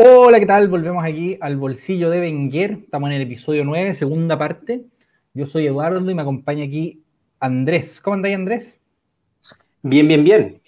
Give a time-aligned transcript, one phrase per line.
[0.00, 0.68] Hola, ¿qué tal?
[0.68, 2.70] Volvemos aquí al bolsillo de Wenger.
[2.84, 4.84] Estamos en el episodio 9, segunda parte.
[5.34, 7.02] Yo soy Eduardo y me acompaña aquí
[7.40, 8.00] Andrés.
[8.00, 8.78] ¿Cómo andáis, Andrés?
[9.82, 10.60] Bien, bien, bien.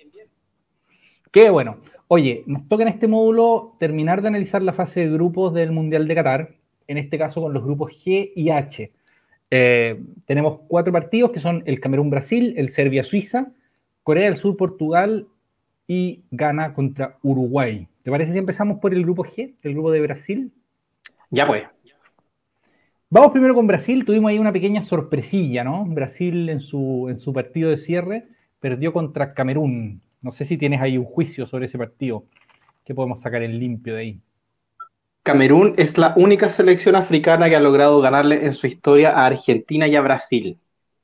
[1.31, 1.77] Qué bueno.
[2.09, 6.09] Oye, nos toca en este módulo terminar de analizar la fase de grupos del Mundial
[6.09, 6.55] de Qatar,
[6.89, 8.91] en este caso con los grupos G y H.
[9.53, 13.53] Eh, tenemos cuatro partidos que son el Camerún-Brasil, el Serbia-Suiza,
[14.03, 15.29] Corea del Sur-Portugal
[15.91, 17.89] y Ghana contra Uruguay.
[18.05, 20.53] ¿Te parece si empezamos por el grupo G, el grupo de Brasil?
[21.31, 21.65] Ya pues.
[23.09, 24.05] Vamos primero con Brasil.
[24.05, 25.85] Tuvimos ahí una pequeña sorpresilla, ¿no?
[25.87, 28.29] Brasil en su, en su partido de cierre
[28.61, 30.01] perdió contra Camerún.
[30.23, 32.23] No sé si tienes ahí un juicio sobre ese partido.
[32.85, 34.21] ¿Qué podemos sacar en limpio de ahí?
[35.25, 39.89] Camerún es la única selección africana que ha logrado ganarle en su historia a Argentina
[39.89, 40.57] y a Brasil.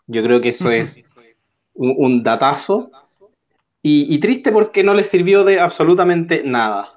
[0.07, 1.03] Yo creo que eso es
[1.75, 2.93] un datazo
[3.89, 6.95] y, triste porque no le sirvió de absolutamente nada.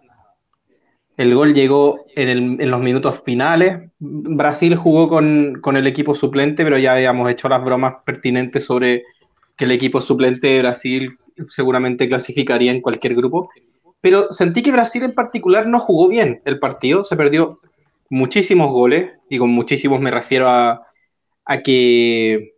[1.17, 3.91] El gol llegó en, los minutos finales.
[3.99, 9.03] Brasil jugó con, el equipo suplente, pero ya habíamos hecho las bromas pertinentes sobre
[9.55, 13.51] que el equipo suplente de Brasil seguramente clasificaría en cualquier grupo.
[14.01, 17.03] Pero sentí que Brasil en particular no jugó bien el partido.
[17.03, 17.59] Se perdió
[18.09, 20.87] muchísimos goles, y con muchísimos me refiero a,
[21.63, 22.55] que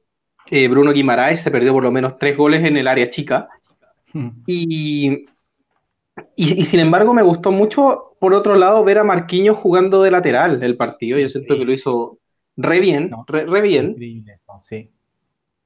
[0.52, 3.50] eh, Bruno Guimaraes se perdió por lo menos tres goles en el área chica
[4.46, 5.26] y,
[6.36, 10.62] y, sin embargo me gustó mucho, por otro lado, ver a Marquinhos jugando de lateral
[10.64, 11.18] el partido.
[11.18, 12.20] Yo siento que lo hizo
[12.58, 13.96] re bien, re, bien.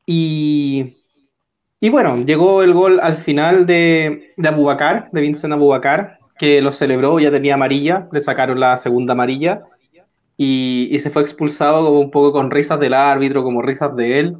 [0.06, 0.98] Y,
[1.80, 6.72] y bueno, llegó el gol al final de, de Abubakar, de Vincent Abubakar, que lo
[6.72, 9.64] celebró, ya tenía amarilla, le sacaron la segunda amarilla
[10.38, 14.20] y, y, se fue expulsado como un poco con risas del árbitro, como risas de
[14.20, 14.38] él.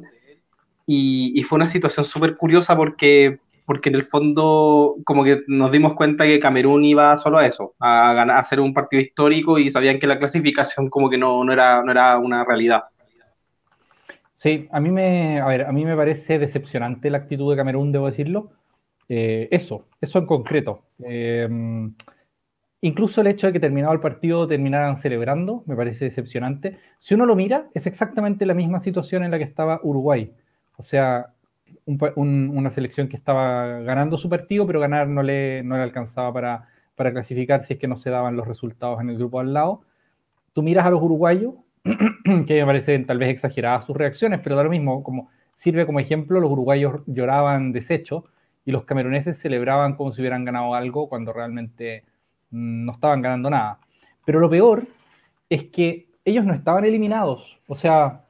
[0.86, 5.72] Y, y fue una situación súper curiosa porque porque en el fondo como que nos
[5.72, 9.58] dimos cuenta que Camerún iba solo a eso, a, ganar, a hacer un partido histórico
[9.58, 12.84] y sabían que la clasificación como que no, no, era, no era una realidad.
[14.34, 17.90] Sí, a mí, me, a, ver, a mí me parece decepcionante la actitud de Camerún,
[17.90, 18.50] debo decirlo.
[19.08, 20.82] Eh, eso, eso en concreto.
[21.04, 21.48] Eh,
[22.82, 26.78] incluso el hecho de que terminado el partido terminaran celebrando, me parece decepcionante.
[26.98, 30.32] Si uno lo mira, es exactamente la misma situación en la que estaba Uruguay.
[30.76, 31.32] O sea,
[31.86, 36.68] una selección que estaba ganando su partido, pero ganar no le, no le alcanzaba para,
[36.96, 39.82] para clasificar si es que no se daban los resultados en el grupo al lado.
[40.52, 41.54] Tú miras a los uruguayos,
[42.46, 46.00] que me parecen tal vez exageradas sus reacciones, pero da lo mismo, como sirve como
[46.00, 48.24] ejemplo, los uruguayos lloraban deshecho
[48.64, 52.04] y los cameruneses celebraban como si hubieran ganado algo cuando realmente
[52.50, 53.78] mm, no estaban ganando nada.
[54.24, 54.86] Pero lo peor
[55.48, 58.25] es que ellos no estaban eliminados, o sea,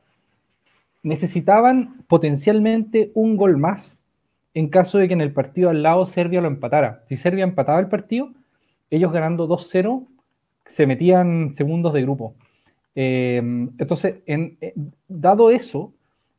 [1.07, 4.05] necesitaban potencialmente un gol más
[4.55, 7.03] en caso de que en el partido al lado Serbia lo empatara.
[7.07, 8.33] Si Serbia empataba el partido,
[8.91, 10.05] ellos ganando 2-0
[10.67, 12.35] se metían segundos de grupo.
[12.97, 14.75] Eh, entonces, en, eh,
[15.07, 15.93] dado eso,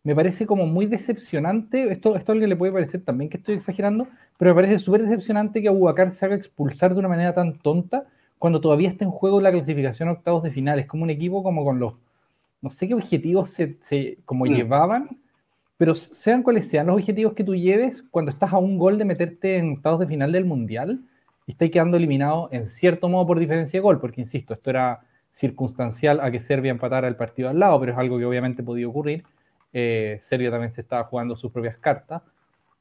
[0.03, 3.55] me parece como muy decepcionante, esto, esto a alguien le puede parecer también que estoy
[3.55, 4.07] exagerando,
[4.37, 8.05] pero me parece súper decepcionante que Abubakar se haga expulsar de una manera tan tonta
[8.37, 11.79] cuando todavía está en juego la clasificación octavos de finales, como un equipo como con
[11.79, 11.93] los
[12.61, 14.49] no sé qué objetivos se, como mm.
[14.49, 15.19] llevaban,
[15.77, 19.05] pero sean cuales sean los objetivos que tú lleves cuando estás a un gol de
[19.05, 21.01] meterte en octavos de final del Mundial
[21.45, 25.01] y estás quedando eliminado en cierto modo por diferencia de gol, porque insisto, esto era
[25.31, 28.87] circunstancial a que Serbia empatara el partido al lado, pero es algo que obviamente podía
[28.87, 29.23] ocurrir.
[29.71, 32.23] Eh, Serbia también se estaba jugando sus propias cartas.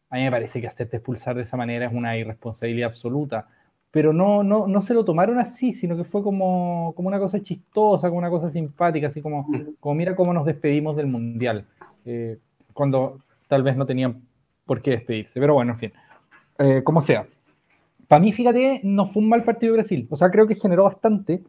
[0.08, 3.48] A mí me parece que hacerte expulsar de esa manera es una irresponsabilidad absoluta
[3.90, 7.42] pero no, no, no se lo tomaron así, sino que fue como, como una cosa
[7.42, 9.46] chistosa, como una cosa simpática, así como,
[9.80, 11.64] como mira cómo nos despedimos del Mundial,
[12.04, 12.38] eh,
[12.72, 14.22] cuando tal vez no tenían
[14.64, 15.92] por qué despedirse, pero bueno, en fin,
[16.58, 17.26] eh, como sea.
[18.08, 20.84] Para mí, fíjate, no fue un mal partido de Brasil, o sea, creo que generó
[20.84, 21.42] bastante,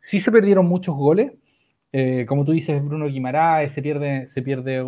[0.00, 1.32] sí se perdieron muchos goles,
[1.92, 4.84] eh, como tú dices, Bruno Guimaraes, se pierde, se pierde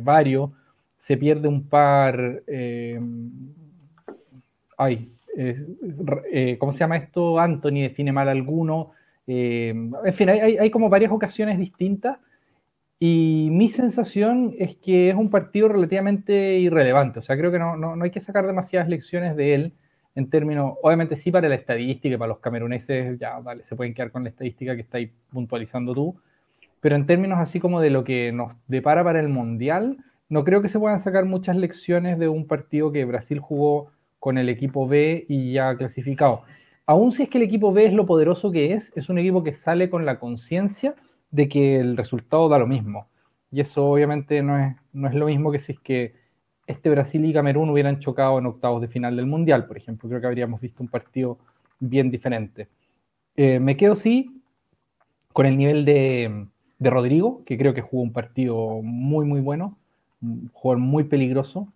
[0.00, 0.50] varios,
[0.96, 2.42] se pierde un par,
[4.78, 7.38] ay, eh, ¿cómo se llama esto?
[7.38, 8.92] Anthony define mal alguno.
[9.26, 9.74] Eh,
[10.04, 12.18] en fin, hay, como varias ocasiones distintas
[12.98, 17.18] y mi sensación es que es un partido relativamente irrelevante.
[17.18, 19.72] O sea, creo que no, no, hay que sacar demasiadas lecciones de él
[20.14, 24.10] en términos, obviamente sí para la estadística para los cameruneses, ya, vale, se pueden quedar
[24.10, 26.16] con la estadística que estáis puntualizando tú,
[26.80, 29.98] pero en términos así como de lo que nos depara para el Mundial,
[30.30, 34.38] no creo que se puedan sacar muchas lecciones de un partido que Brasil jugó con
[34.38, 36.42] el equipo B y ya clasificado.
[36.86, 39.42] Aún si es que el equipo B es lo poderoso que es, es un equipo
[39.42, 40.94] que sale con la conciencia
[41.30, 43.08] de que el resultado da lo mismo.
[43.50, 46.14] Y eso obviamente no es, no es lo mismo que si es que
[46.66, 50.08] este Brasil y Camerún hubieran chocado en octavos de final del Mundial, por ejemplo.
[50.08, 51.38] Creo que habríamos visto un partido
[51.78, 52.68] bien diferente.
[53.36, 54.42] Eh, me quedo sí
[55.32, 56.46] con el nivel de,
[56.78, 59.76] de, Rodrigo, que creo que jugó un partido muy, muy bueno,
[60.22, 61.72] un jugador muy peligroso,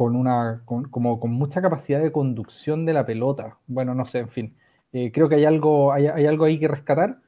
[0.00, 3.58] con, una, como, con mucha capacidad de conducción de la pelota.
[3.66, 4.54] Bueno, no sé, en fin.
[4.94, 7.18] Eh, creo que hay algo, hay, hay, algo ahí que rescatar.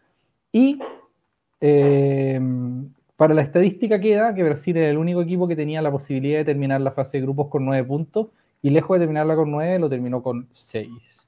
[0.52, 0.78] Y
[1.60, 2.40] eh,
[3.14, 6.46] para la estadística queda que Brasil era el único equipo que tenía la posibilidad de
[6.46, 8.28] terminar la fase de grupos con nueve puntos
[8.62, 11.26] y lejos de terminarla con nueve, lo terminó con seis.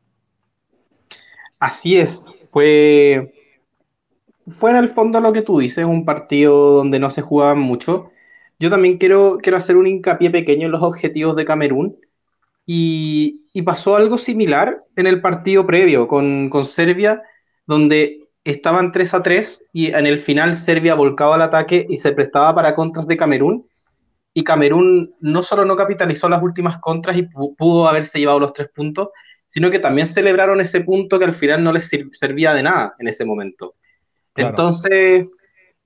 [1.59, 3.35] Así es, fue,
[4.49, 8.13] fue en el fondo lo que tú dices, un partido donde no se jugaba mucho.
[8.59, 11.97] Yo también quiero, quiero hacer un hincapié pequeño en los objetivos de Camerún.
[12.67, 17.23] Y, y pasó algo similar en el partido previo con, con Serbia,
[17.67, 22.13] donde estaban 3 a 3 y en el final Serbia volcaba al ataque y se
[22.13, 23.67] prestaba para contras de Camerún.
[24.33, 28.69] Y Camerún no solo no capitalizó las últimas contras y pudo haberse llevado los tres
[28.75, 29.09] puntos,
[29.47, 33.09] sino que también celebraron ese punto que al final no les servía de nada en
[33.09, 33.77] ese momento.
[34.35, 35.27] Entonces,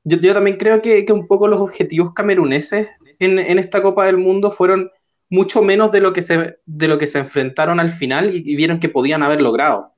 [0.08, 2.88] yo, yo, también creo que, que, un poco los objetivos cameruneses
[3.18, 4.90] en, en, esta Copa del Mundo fueron
[5.30, 8.56] mucho menos de lo que se, de lo que se enfrentaron al final y, y
[8.56, 9.92] vieron que podían haber logrado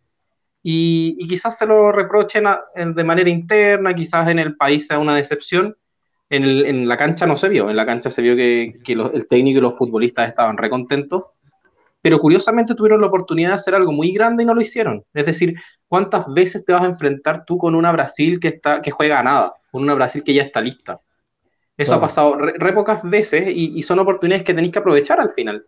[0.63, 4.99] y, y quizás se lo reprochen a, de manera interna, quizás en el país sea
[4.99, 5.77] una decepción.
[6.29, 8.95] En, el, en la cancha no se vio, en la cancha se vio que, que
[8.95, 11.25] los, el técnico y los futbolistas estaban recontentos,
[12.01, 15.05] pero curiosamente tuvieron la oportunidad de hacer algo muy grande y no lo hicieron.
[15.13, 15.57] Es decir,
[15.89, 19.25] ¿cuántas veces te vas a enfrentar tú con una Brasil que, está, que juega a
[19.25, 21.01] nada, con una Brasil que ya está lista?
[21.77, 21.99] Eso claro.
[21.99, 25.31] ha pasado re, re, pocas veces y, y son oportunidades que tenéis que aprovechar al
[25.31, 25.65] final.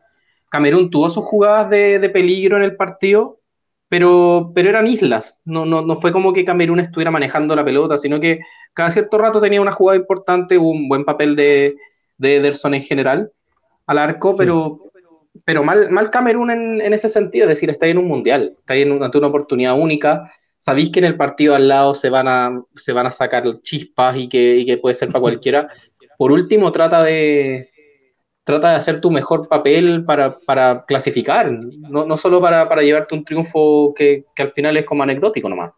[0.51, 3.39] Camerún tuvo sus jugadas de, de, peligro en el partido,
[3.89, 5.41] pero, pero eran islas.
[5.47, 8.41] No, no, no fue como que Camerún estuviera manejando la pelota, sino que
[8.75, 11.77] cada cierto rato tenía una jugada importante, un buen papel de,
[12.19, 13.33] de Ederson en general
[13.87, 14.37] al arco, sí.
[14.39, 14.81] pero,
[15.45, 18.75] pero mal, mal Camerún en, en, ese sentido, es decir, está en un mundial, está
[18.75, 20.31] en ante una oportunidad única.
[20.63, 24.17] Sabéis que en el partido al lado se van a, se van a sacar chispas
[24.17, 25.69] y que, y que puede ser para cualquiera.
[26.17, 27.69] Por último, trata de,
[28.45, 33.17] trata de hacer tu mejor papel para, para clasificar, no, no solo para, para, llevarte
[33.17, 35.73] un triunfo que, que, al final es como anecdótico nomás.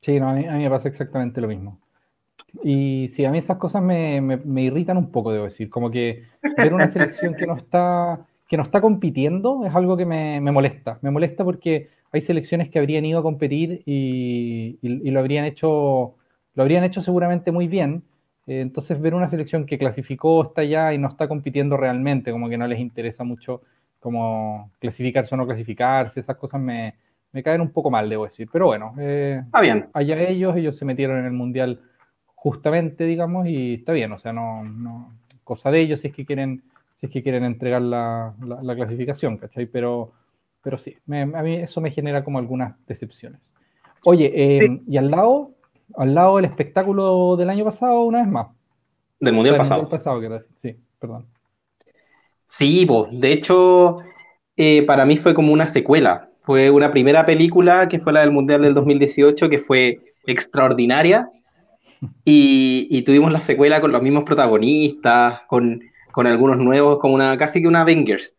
[0.00, 1.78] Sí, no, a, mí, a, mí, me pasa exactamente lo mismo.
[2.64, 5.88] Y sí, a mí esas cosas me, me, me, irritan un poco, debo decir, como
[5.88, 6.24] que
[6.56, 10.98] ver una selección que no está, que no está compitiendo es algo que me, molesta.
[11.00, 15.44] Me molesta porque hay selecciones que habrían ido a competir y, y, y lo habrían
[15.44, 16.16] hecho
[16.54, 18.02] lo habrían hecho seguramente muy bien,
[18.46, 22.48] eh, entonces, ver una selección que clasificó, está allá y no está compitiendo realmente, como
[22.48, 23.62] que no les interesa mucho
[24.00, 26.94] como clasificarse o no clasificarse, esas cosas me,
[27.32, 28.48] me caen un poco mal, debo decir.
[28.50, 29.88] Pero bueno, eh, está bien.
[29.92, 31.80] allá ellos, ellos se metieron en el Mundial
[32.34, 35.12] justamente, digamos, y está bien, o sea, no, no
[35.44, 36.62] cosa de ellos si es que quieren,
[36.96, 39.66] si es que quieren entregar la, la, la clasificación, ¿cachai?
[39.66, 40.12] Pero,
[40.62, 43.52] pero sí, me, a mí eso me genera como algunas decepciones.
[44.04, 44.82] Oye, eh, sí.
[44.86, 45.52] y al lado,
[45.96, 48.48] al lado del espectáculo del año pasado, una vez más.
[49.18, 49.82] Del mundial sea, pasado.
[49.82, 50.40] Mundial pasado.
[50.56, 51.26] Sí, perdón.
[52.46, 53.98] Sí, pues, de hecho,
[54.56, 56.30] eh, para mí fue como una secuela.
[56.42, 61.30] Fue una primera película que fue la del Mundial del 2018, que fue extraordinaria.
[62.24, 65.82] Y, y tuvimos la secuela con los mismos protagonistas, con,
[66.12, 68.34] con algunos nuevos, como una casi que una Avengers.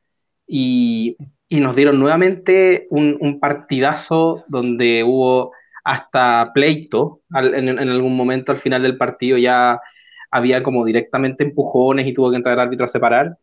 [0.47, 1.15] Y,
[1.51, 5.51] y nos dieron nuevamente un, un partidazo donde hubo
[5.83, 9.81] hasta pleito al, en, en, algún momento al final del partido ya
[10.31, 13.37] había como directamente empujones y tuvo que entrar el árbitro a separar.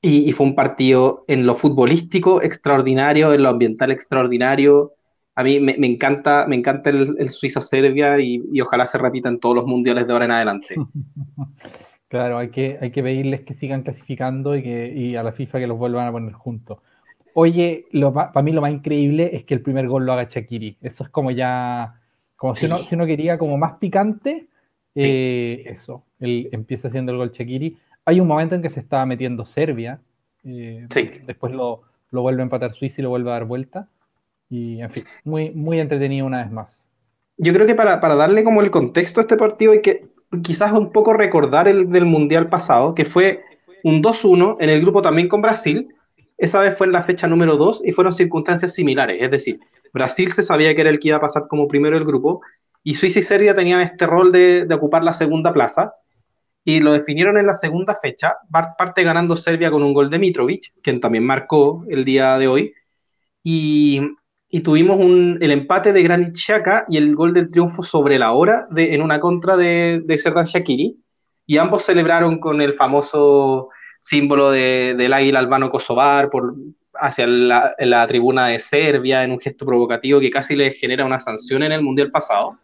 [0.00, 4.94] Y, y, fue un partido en lo futbolístico extraordinario, en lo ambiental extraordinario.
[5.34, 9.28] A mí me, me encanta, me encanta el, el Suiza-Serbia y, y, ojalá se repita
[9.28, 10.74] en todos los mundiales de ahora en adelante.
[12.08, 15.58] Claro, hay que, hay que pedirles que sigan clasificando y, que, y a la FIFA
[15.58, 16.78] que los vuelvan a poner juntos.
[17.34, 20.78] Oye, lo, para mí lo más increíble es que el primer gol lo haga Shakiri.
[20.80, 22.00] Eso es como ya,
[22.36, 22.66] como sí.
[22.66, 24.46] si, uno, si uno quería como más picante,
[24.94, 25.68] eh, sí.
[25.68, 27.76] eso, él empieza haciendo el gol Shakiri.
[28.04, 30.00] Hay un momento en que se estaba metiendo Serbia,
[30.44, 31.10] eh, sí.
[31.26, 33.88] después lo, lo, vuelve a empatar Suiza y lo vuelve a dar vuelta.
[34.48, 36.86] Y en fin, muy, muy entretenido una vez más.
[37.36, 40.02] Yo creo que para, para darle como el contexto a este partido hay que
[40.42, 43.42] quizás un poco recordar el del Mundial pasado, que fue
[43.84, 45.88] un 2-1 en el grupo también con Brasil,
[46.38, 49.18] esa vez fue en la fecha número 2 y fueron circunstancias similares.
[49.20, 49.60] Es decir,
[49.92, 52.42] Brasil se sabía que era el que iba a pasar como primero del grupo
[52.82, 55.94] y Suiza y Serbia tenían este rol de, de ocupar la segunda plaza
[56.64, 60.72] y lo definieron en la segunda fecha, parte ganando Serbia con un gol de Mitrovic,
[60.82, 62.74] quien también marcó el día de hoy,
[63.44, 64.00] y,
[64.56, 68.32] y tuvimos un, el empate de Granit Xhaka y el gol del triunfo sobre la
[68.32, 70.96] hora de, en una contra de, de Serdan Shakiri,
[71.44, 73.68] y ambos celebraron con el famoso
[74.00, 76.54] símbolo de, del águila albano kosovar, por
[76.94, 81.62] hacia la, tribuna de Serbia en un gesto provocativo que casi le genera una sanción
[81.62, 82.56] en el Mundial pasado.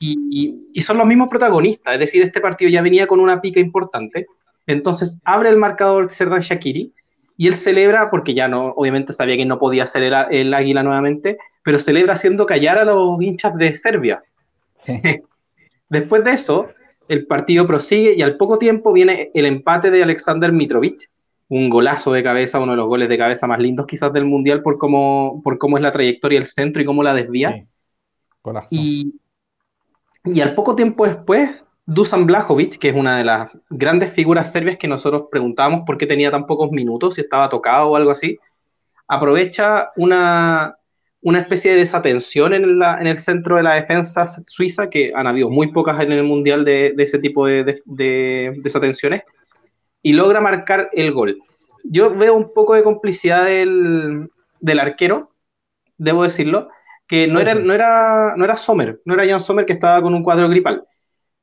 [0.00, 4.26] Y, son los mismos protagonistas, es decir, este partido ya venía con una pica importante,
[4.66, 6.92] entonces abre el marcador Serdan Shakiri
[7.36, 11.38] y él celebra, porque ya no, obviamente sabía que no podía ser el, águila nuevamente,
[11.64, 14.22] pero celebra haciendo callar a los hinchas de Serbia.
[15.88, 16.68] Después de eso,
[17.08, 21.10] el partido prosigue y al poco tiempo viene el empate de Alexander Mitrovic,
[21.48, 24.62] un golazo de cabeza, uno de los goles de cabeza más lindos quizás del Mundial
[24.62, 27.66] por cómo, por cómo es la trayectoria del centro y cómo la desvía.
[28.70, 29.14] Y,
[30.24, 34.78] y al poco tiempo después, Dusan Blajovic, que es una de las grandes figuras serbias
[34.78, 38.38] que nosotros preguntábamos por qué tenía tan pocos minutos, si estaba tocado o algo así,
[39.08, 40.76] aprovecha una,
[41.22, 45.26] una especie de desatención en, la, en, el centro de la defensa suiza, que han
[45.26, 47.80] habido muy pocas en el Mundial de, ese tipo de,
[48.62, 49.22] desatenciones,
[50.02, 51.38] y logra marcar el gol.
[51.84, 54.30] Yo veo un poco de complicidad del,
[54.80, 55.30] arquero,
[55.98, 56.68] debo decirlo,
[57.06, 60.14] que no era, no, era, no era Sommer, no era Jan Sommer que estaba con
[60.14, 60.84] un cuadro gripal.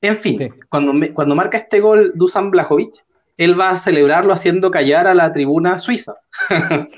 [0.01, 3.03] En fin, cuando, cuando marca este gol Dusan Blajovic,
[3.39, 6.15] él va a celebrarlo haciendo callar a la tribuna suiza.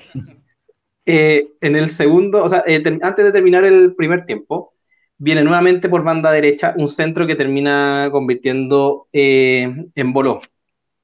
[1.03, 4.75] Eh, en el segundo, o sea, eh, antes de terminar el primer tiempo,
[5.17, 10.41] viene nuevamente por banda derecha un centro que termina convirtiendo eh, en Boló.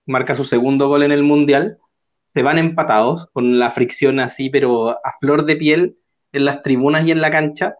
[0.05, 1.79] Marca su segundo gol en el Mundial.
[2.25, 5.97] Se van empatados con la fricción así, pero a flor de piel
[6.31, 7.75] en las tribunas y en la cancha.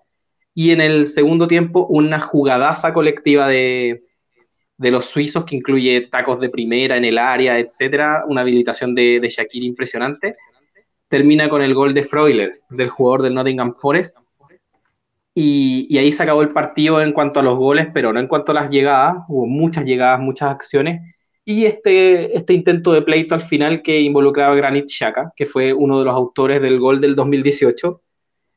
[0.56, 4.07] Y en el segundo tiempo, una jugadaza colectiva de,
[4.78, 8.24] de los suizos que incluye tacos de primera en el área, etcétera.
[8.28, 10.36] Una habilitación de, de Shakir impresionante
[11.08, 14.18] termina con el gol de Freuler, del jugador del Nottingham Forest.
[15.34, 18.52] Y, ahí se acabó el partido en cuanto a los goles, pero no en cuanto
[18.52, 19.18] a las llegadas.
[19.28, 21.02] Hubo muchas llegadas, muchas acciones.
[21.46, 25.74] Y este, este intento de pleito al final que involucraba a Granit Xhaka, que fue
[25.74, 28.02] uno de los autores del gol del 2018.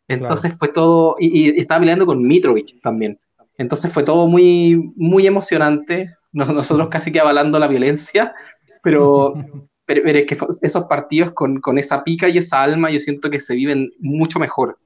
[0.08, 3.18] Entonces fue todo, y, estaba peleando con Mitrovic también.
[3.58, 6.14] Entonces fue todo muy, muy emocionante.
[6.32, 8.34] Nosotros casi que avalando la violencia,
[8.82, 9.34] pero,
[9.84, 13.40] pero, es que esos partidos con, con, esa pica y esa alma yo siento que
[13.40, 14.76] se viven mucho mejor.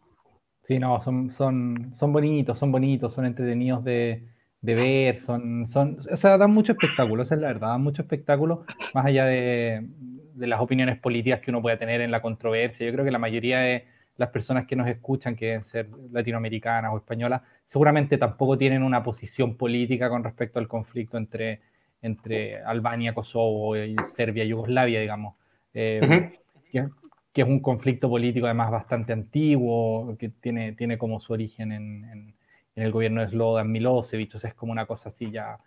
[0.63, 4.27] Sí, no, son, son, son bonitos, son bonitos, son entretenidos de,
[4.63, 8.01] de ver, son, son, o sea, dan mucho espectáculo, esa es la verdad, dan mucho
[8.01, 9.87] espectáculo, más allá de,
[10.35, 12.87] de las opiniones políticas que uno pueda tener en la controversia.
[12.87, 16.93] Yo creo que la mayoría de las personas que nos escuchan, que deben ser latinoamericanas
[16.93, 21.61] o españolas, seguramente tampoco tienen una posición política con respecto al conflicto entre
[22.05, 25.37] entre Albania, Kosovo, y Serbia, Yugoslavia, digamos,
[25.73, 26.33] eh,
[26.71, 32.35] que, es un conflicto político además bastante antiguo, que tiene, tiene como su origen en,
[32.77, 35.59] el gobierno de Slobodan Milosevic, o sea, es como una cosa así ya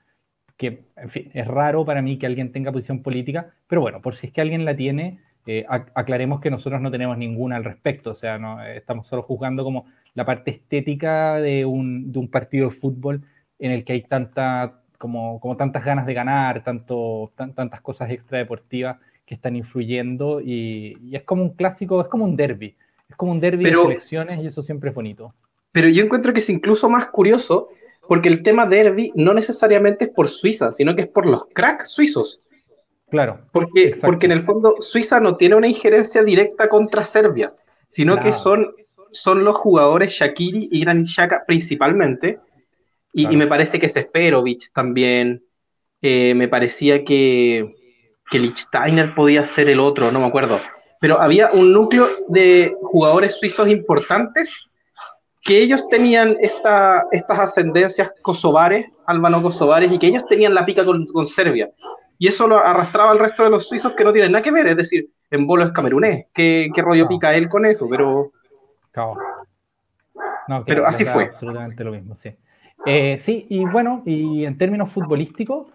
[0.58, 4.14] que, en fin, es raro para mí que alguien tenga posición política, pero bueno, por
[4.14, 8.12] si es que alguien la tiene, eh, aclaremos que nosotros no tenemos ninguna al respecto,
[8.12, 12.70] o sea, no, estamos solo juzgando como la parte estética de un, de un partido
[12.70, 13.24] de fútbol
[13.60, 18.98] en el que hay tanta como, como tantas ganas de ganar, tanto, tantas cosas extradeportivas
[19.26, 22.76] que están influyendo y, es como un clásico, es como un derby,
[23.10, 25.34] es como un derby de selecciones y eso siempre es bonito.
[25.72, 27.70] Pero yo encuentro que es incluso más curioso
[28.08, 31.92] porque el tema derby no necesariamente es por Suiza, sino que es por los cracks
[31.92, 32.40] suizos.
[33.10, 33.40] Claro.
[33.52, 37.54] Porque, porque en el fondo Suiza no tiene una injerencia directa contra Serbia,
[37.88, 38.74] sino que son,
[39.12, 42.40] son los jugadores Shakiri y Granit Xhaka principalmente,
[43.14, 45.44] y, me parece que Seferovic también.
[46.04, 47.74] Eh, me parecía que,
[48.30, 48.54] que
[49.16, 50.60] podía ser el otro, no me acuerdo.
[51.00, 54.68] Pero había un núcleo de jugadores suizos importantes
[55.42, 61.06] que ellos tenían esta, estas ascendencias kosovares, albano-kosovares, y que ellos tenían la pica con,
[61.06, 61.72] con, Serbia.
[62.20, 64.68] Y eso lo arrastraba al resto de los suizos que no tienen nada que ver,
[64.68, 66.26] es decir, en bolo es camerunés.
[66.34, 67.88] ¿Qué, qué rollo pica él con eso?
[67.90, 68.32] Pero.
[70.48, 71.26] No, pero así fue.
[71.26, 72.36] Absolutamente lo mismo, sí.
[72.86, 75.68] Eh, sí, y bueno, y en términos futbolísticos,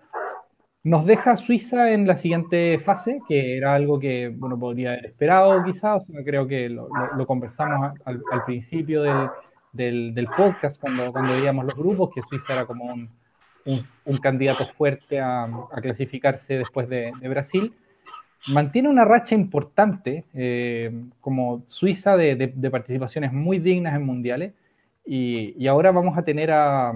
[0.85, 5.63] nos deja Suiza en la siguiente fase, que era algo que uno podría haber esperado
[5.63, 6.89] quizás, creo que lo,
[7.27, 9.03] conversamos al, principio
[9.73, 13.09] del, del, podcast cuando, cuando veíamos los grupos, que Suiza era como un,
[13.65, 15.49] un, candidato fuerte a,
[15.81, 17.75] clasificarse después de, Brasil.
[18.49, 20.91] Mantiene una racha importante eh,
[21.21, 24.53] como Suiza de, participaciones muy dignas en mundiales
[25.05, 26.93] y, ahora vamos a tener a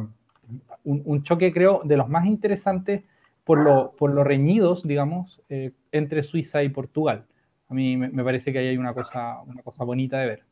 [0.84, 3.02] un, choque, creo, de los más interesantes
[3.44, 7.26] por lo, por lo reñidos, digamos, eh, entre Suiza y Portugal.
[7.68, 10.42] A mí me, parece que ahí hay una cosa, una cosa bonita de ver.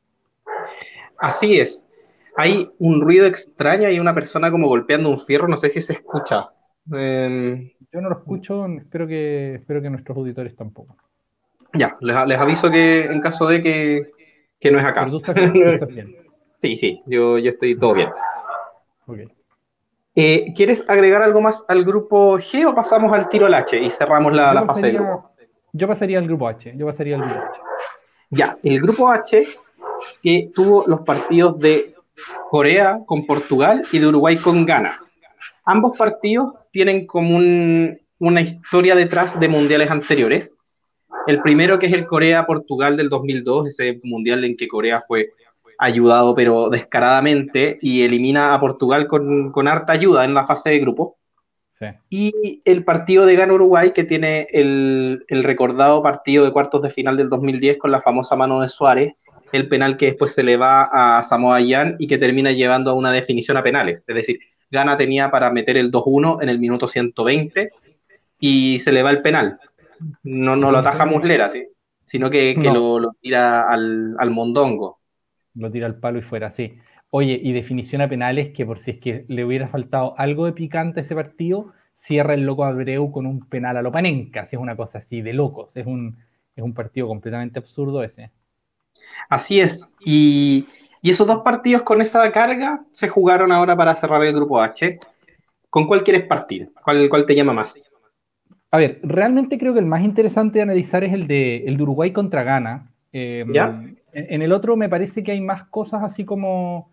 [1.19, 1.87] Así es.
[2.37, 5.95] Hay un ruido extraño y una persona como golpeando un fierro, no sé si se
[5.95, 6.49] escucha.
[6.93, 10.97] Em, Yo no lo escucho, espero que, espero que nuestros auditores tampoco.
[11.75, 15.09] Ya, les, aviso que en caso de que, no es acá.
[16.61, 18.11] sí, sí, yo, yo estoy todo bien.
[20.17, 23.91] Eh, ¿Quieres agregar algo más al grupo G o pasamos al tiro al H y
[23.91, 24.97] cerramos la, la fase
[25.73, 26.73] Yo pasaría al grupo H.
[26.77, 27.61] Yo pasaría al grupo H.
[28.31, 29.47] Ya, el grupo H
[30.23, 31.94] que tuvo los partidos de
[32.49, 35.01] Corea con Portugal y de Uruguay con Ghana.
[35.65, 37.39] Ambos partidos tienen como
[38.19, 40.55] una historia detrás de mundiales anteriores.
[41.27, 45.31] El primero que es el Corea-Portugal del 2002, ese mundial en que Corea fue
[45.79, 51.17] ayudado pero descaradamente y elimina a Portugal con, harta ayuda en la fase de grupo.
[52.09, 57.17] Y el partido de Ghana-Uruguay que tiene el, el, recordado partido de cuartos de final
[57.17, 59.13] del 2010 con la famosa mano de Suárez,
[59.55, 62.95] el penal que después se le va a Samoa Yan y que termina llevando a
[62.95, 64.05] una definición a penales.
[64.07, 64.39] Es decir,
[64.71, 67.71] Ghana tenía para meter el 2-1 en el minuto 120
[68.41, 69.59] y se le va el penal.
[70.23, 71.67] No, no lo ataja Muslera, ¿sí?
[72.05, 74.99] sino que, lo, tira al, al mondongo
[75.55, 76.79] lo tira al palo y fuera, sí.
[77.11, 80.53] Oye, y definición a penales que por si es que le hubiera faltado algo de
[80.53, 84.63] picante a ese partido, cierra el loco Abreu con un penal a Lopanenka, si es
[84.63, 86.19] una cosa así de locos, es un,
[86.57, 88.33] es un partido completamente absurdo ese.
[89.29, 90.67] Así es, y,
[91.03, 94.99] esos dos partidos con esa carga se jugaron ahora para cerrar el grupo H.
[95.69, 96.71] ¿Con cuál quieres partir?
[96.83, 97.83] ¿Cuál, cuál te llama más?
[98.71, 101.83] A ver, realmente creo que el más interesante de analizar es el de, el de
[101.83, 102.91] Uruguay contra Ghana.
[103.13, 103.85] Eh, ¿Ya?
[104.13, 106.91] En, el otro me parece que hay más cosas así como,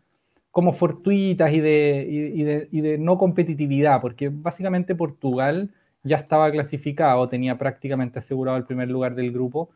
[0.51, 5.71] como fortuitas y de, y, de, no competitividad, porque básicamente Portugal
[6.03, 9.69] ya estaba clasificado, tenía prácticamente asegurado el primer lugar del grupo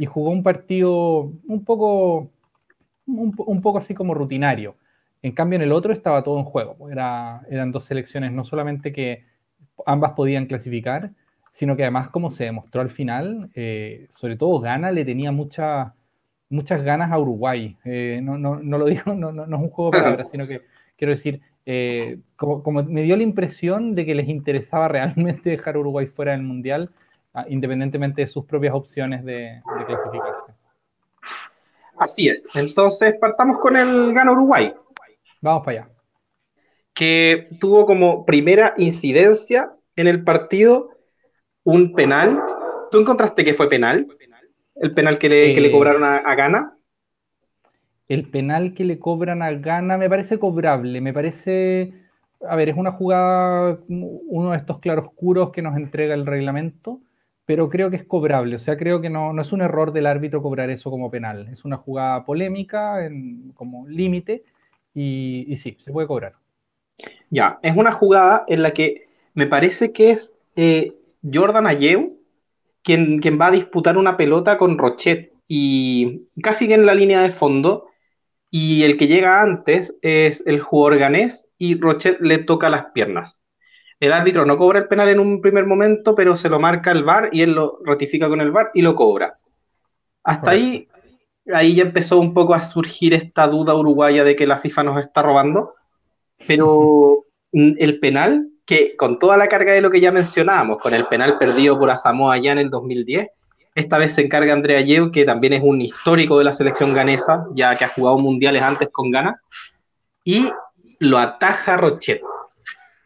[0.00, 2.30] y jugó un partido un poco,
[3.06, 4.76] un, poco así como rutinario.
[5.20, 6.74] En cambio, en el otro estaba todo en juego.
[6.78, 9.24] Pues era, eran dos selecciones, no solamente que
[9.84, 11.10] ambas podían clasificar,
[11.50, 15.92] sino que además, como se demostró al final, eh, sobre todo Ghana le tenía mucha,
[16.48, 17.76] muchas ganas a Uruguay.
[17.84, 20.62] Eh, no, no, no, lo digo, no, no, es un juego de palabras, sino que
[20.96, 25.76] quiero decir, eh, como, como, me dio la impresión de que les interesaba realmente dejar
[25.76, 26.88] a Uruguay fuera del Mundial,
[27.48, 30.52] independientemente de sus propias opciones de, clasificarse.
[31.98, 32.46] Así es.
[32.54, 34.72] Entonces, partamos con el gana Uruguay.
[35.40, 35.90] Vamos para allá.
[36.94, 40.90] Que tuvo como primera incidencia en el partido
[41.64, 42.42] un penal.
[42.90, 44.06] ¿Tú encontraste que fue penal?
[44.80, 46.74] el penal que le, que le eh, cobraron a, a, Gana?
[48.08, 51.92] El penal que le cobran a Gana me parece cobrable, me parece,
[52.48, 57.00] a ver, es una jugada, uno de estos claroscuros que nos entrega el reglamento,
[57.50, 60.06] pero creo que es cobrable, o sea, creo que no, no es un error del
[60.06, 63.10] árbitro cobrar eso como penal, es una jugada polémica,
[63.54, 64.44] como límite,
[64.94, 66.34] y, y, sí, se puede cobrar.
[67.28, 72.20] Ya, es una jugada en la que me parece que es eh, Jordan Ayew,
[72.84, 77.88] quien, va a disputar una pelota con Rochet y casi en la línea de fondo.
[78.48, 83.42] Y el que llega antes es el jugador ganés y Rochet le toca las piernas.
[84.00, 87.04] El árbitro no cobra el penal en un primer momento, pero se lo marca el
[87.04, 89.38] VAR y él lo ratifica con el VAR y lo cobra.
[90.24, 90.88] Hasta ahí,
[91.52, 95.00] ahí ya empezó un poco a surgir esta duda uruguaya de que la FIFA nos
[95.00, 95.74] está robando,
[96.46, 101.06] pero el penal que con toda la carga de lo que ya mencionábamos, con el
[101.06, 103.28] penal perdido por Asamoah allá en el 2010,
[103.74, 107.46] esta vez se encarga Andrea Yeu, que también es un histórico de la selección ganesa,
[107.54, 109.40] ya que ha jugado mundiales antes con Ghana,
[110.24, 110.48] y
[111.00, 112.22] lo ataja Rochet.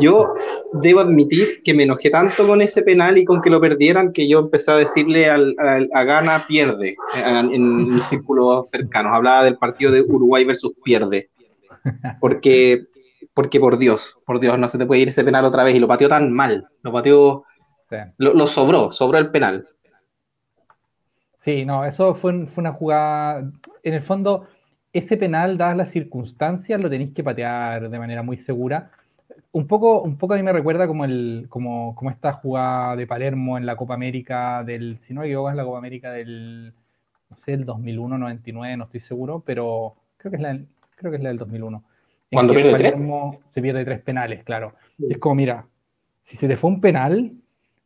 [0.00, 0.34] Yo
[0.72, 4.28] debo admitir que me enojé tanto con ese penal y con que lo perdieran que
[4.28, 5.56] yo empecé a decirle al,
[5.92, 9.12] a Ghana pierde en, en círculos cercanos.
[9.14, 11.30] Hablaba del partido de Uruguay versus pierde.
[12.20, 12.86] Porque
[13.34, 15.78] porque por Dios, por Dios, no se te puede ir ese penal otra vez y
[15.78, 17.44] lo pateó tan mal, lo pateó,
[18.18, 19.66] lo, sobró, sobró el penal.
[21.38, 23.50] Sí, no, eso fue, fue, una jugada,
[23.82, 24.46] en el fondo,
[24.92, 28.90] ese penal, dadas las circunstancias, lo tenéis que patear de manera muy segura.
[29.52, 33.06] Un poco, un poco a mí me recuerda como, el, como, como esta jugada de
[33.06, 36.72] Palermo en la Copa América del, si no me equivoco, es la Copa América del,
[37.28, 40.58] no sé, el 2001, 99, no estoy seguro, pero creo que es la,
[40.96, 41.84] creo que es la del 2001
[42.32, 43.08] cuando pierde tres.
[43.48, 44.74] Se pierde tres penales, claro.
[44.98, 45.66] Es como, mira,
[46.22, 47.32] si se te fue un penal,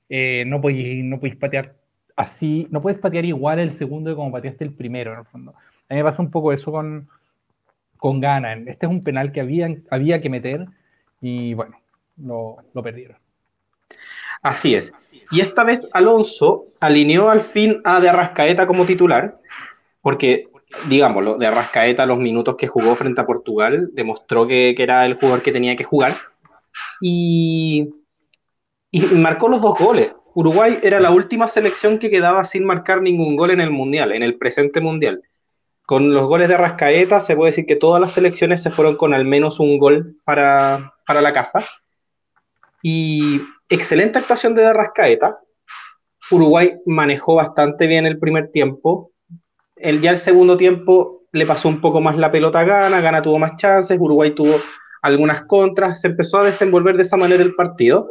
[0.09, 1.75] eh, no, podéis, no patear
[2.15, 5.53] así, no puedes patear igual el segundo que como pateaste el primero, en el fondo.
[5.89, 7.09] A mí me pasa un poco eso con,
[7.97, 8.55] con Gana.
[8.55, 10.67] Este es un penal que había, había que meter
[11.21, 11.81] y bueno,
[12.17, 13.19] lo, lo perdieron.
[14.43, 14.93] Así es.
[15.31, 19.41] Y esta vez Alonso alineó al fin a De Arrascaeta como titular,
[20.01, 20.49] porque
[20.89, 25.43] digámoslo, de Arrascaeta los minutos que jugó frente a Portugal, demostró que, era el jugador
[25.43, 26.17] que tenía que jugar
[27.01, 27.91] y,
[28.91, 30.13] y, marcó los dos goles.
[30.35, 34.23] Uruguay era la última selección que quedaba sin marcar ningún gol en el Mundial, en
[34.23, 35.23] el presente Mundial.
[35.87, 39.15] Con los goles de Rascaeta se puede decir que todas las selecciones se fueron con
[39.15, 41.65] al menos un gol para, para la casa.
[42.83, 45.39] Y excelente actuación de Rascaeta.
[46.31, 49.13] Uruguay manejó bastante bien el primer tiempo.
[49.77, 53.23] El, ya el segundo tiempo le pasó un poco más la pelota a Gana, Gana
[53.23, 54.61] tuvo más chances, Uruguay tuvo
[55.03, 58.09] algunas contras, se empezó a desenvolver de esa manera el partido.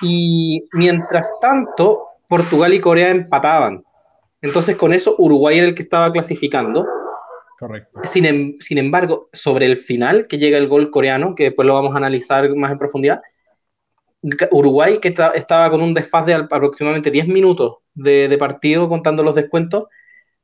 [0.00, 3.82] Y mientras tanto, Portugal y Corea empataban.
[4.40, 6.86] Entonces, con eso, Uruguay era el que estaba clasificando.
[7.58, 8.00] Correcto.
[8.04, 11.74] Sin, em, sin, embargo, sobre el final, que llega el gol coreano, que después lo
[11.74, 13.20] vamos a analizar más en profundidad,
[14.50, 19.34] Uruguay, que estaba con un desfaz de aproximadamente 10 minutos de, de, partido contando los
[19.34, 19.84] descuentos,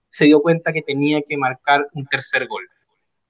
[0.09, 2.63] se dio cuenta que tenía que marcar un tercer gol.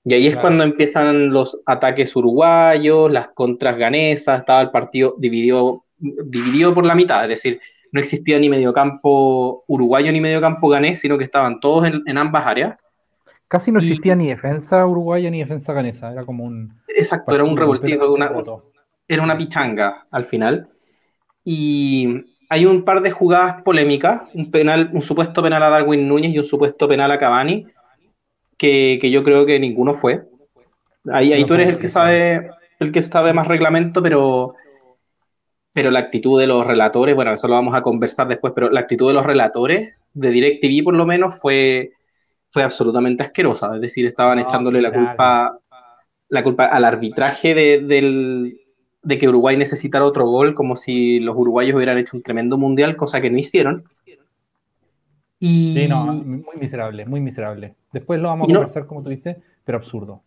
[0.04, 5.84] Y ahí es cuando empiezan los ataques uruguayos, las contras ganesas, estaba el partido dividido,
[5.96, 7.60] dividido por la mitad, es decir,
[7.94, 12.76] no existía ni mediocampo uruguayo ni mediocampo ganés, sino que estaban todos en, ambas áreas.
[13.46, 16.72] Casi no existía ni defensa uruguaya ni defensa ganesa, era como un...
[16.88, 18.32] Exacto, era un revoltijo, una,
[19.06, 20.68] era una pichanga al final.
[21.44, 26.34] Y hay un par de jugadas polémicas, un penal, un supuesto penal a Darwin Núñez
[26.34, 27.64] y un supuesto penal a Cavani,
[28.58, 30.24] que, que yo creo que ninguno fue.
[31.12, 34.56] Ahí, ahí tú eres el que sabe, el que sabe más reglamento, pero,
[35.74, 38.80] pero la actitud de los relatores, bueno, eso lo vamos a conversar después, pero la
[38.80, 41.90] actitud de los relatores de DirecTV por lo menos fue,
[42.50, 43.74] fue absolutamente asquerosa.
[43.74, 45.58] Es decir, estaban echándole la culpa,
[46.28, 48.60] la culpa al arbitraje de, del,
[49.02, 52.96] de que Uruguay necesitara otro gol, como si los uruguayos hubieran hecho un tremendo mundial,
[52.96, 53.84] cosa que no hicieron.
[55.40, 55.74] Y...
[55.76, 57.74] Sí, no, muy miserable, muy miserable.
[57.92, 60.22] Después lo vamos a conversar, como tú dices, pero absurdo.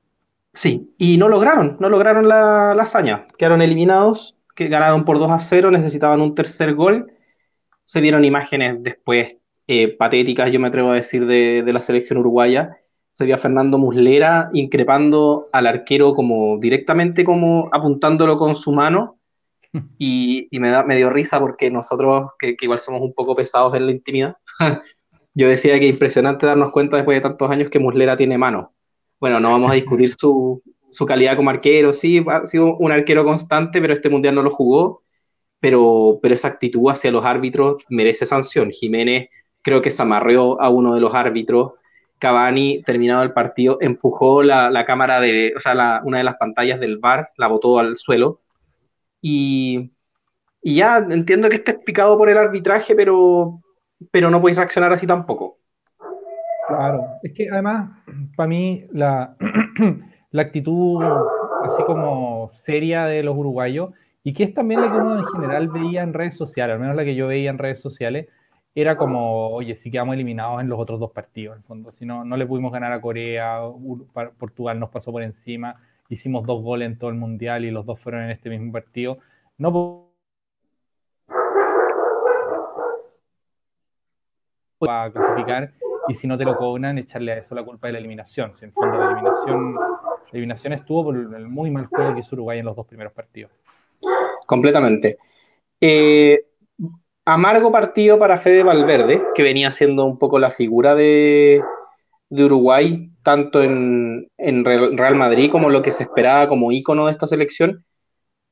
[0.54, 3.28] Sí, y no lograron, no lograron la, hazaña.
[3.38, 7.10] Quedaron eliminados, que ganaron por 2 a 0, necesitaban un tercer gol.
[7.86, 12.20] Se vieron imágenes después eh, patéticas, yo me atrevo a decir, de, de la selección
[12.20, 12.78] uruguaya
[13.18, 19.18] se vio a Fernando Muslera increpando al arquero como directamente como apuntándolo con su mano
[19.98, 23.88] y, me, da, me dio risa porque nosotros, que, igual somos un poco pesados en
[23.88, 24.36] la intimidad,
[25.34, 28.76] yo decía que impresionante darnos cuenta después de tantos años que Muslera tiene mano.
[29.20, 33.24] Bueno, no vamos a discutir su, su calidad como arquero, sí, ha sido un arquero
[33.26, 35.04] constante, pero este mundial no lo jugó,
[35.60, 38.72] pero, pero esa actitud hacia los árbitros merece sanción.
[38.72, 39.30] Jiménez
[39.62, 41.74] creo que se amarreó a uno de los árbitros,
[42.20, 46.98] Cavani, terminado el partido, empujó la, cámara de, o sea, una de las pantallas del
[46.98, 48.40] bar, la botó al suelo.
[49.22, 49.92] Y,
[50.64, 53.62] ya entiendo que esté explicado por el arbitraje, pero,
[54.12, 55.60] pero no podéis reaccionar así tampoco.
[56.68, 57.92] Claro, es que además,
[58.36, 59.36] para mí, la,
[60.32, 61.04] la actitud
[61.64, 63.92] así como seria de los uruguayos,
[64.24, 66.96] y que es también la que uno en general veía en redes sociales, al menos
[66.96, 68.28] la que yo veía en redes sociales,
[68.76, 71.92] era como, oye, sí quedamos eliminados en los otros dos partidos, en el fondo.
[71.92, 73.62] Si no, no le pudimos ganar a Corea,
[74.38, 75.78] Portugal nos pasó por encima,
[76.10, 79.18] hicimos dos goles en todo el mundial y los dos fueron en este mismo partido.
[79.58, 80.08] No
[84.88, 85.72] a clasificar
[86.08, 88.56] y si no te lo cobran, echarle a eso la culpa de la eliminación.
[88.56, 89.76] Si en fondo la eliminación,
[90.32, 93.52] eliminación estuvo por el muy mal juego que hizo Uruguay en los dos primeros partidos.
[94.46, 95.18] Completamente.
[95.80, 96.40] Eh,
[97.26, 101.62] amargo partido para Fede Valverde, que venía siendo un poco la figura de,
[102.30, 107.84] Uruguay, tanto en, Real Madrid como lo que se esperaba como ícono de esta selección.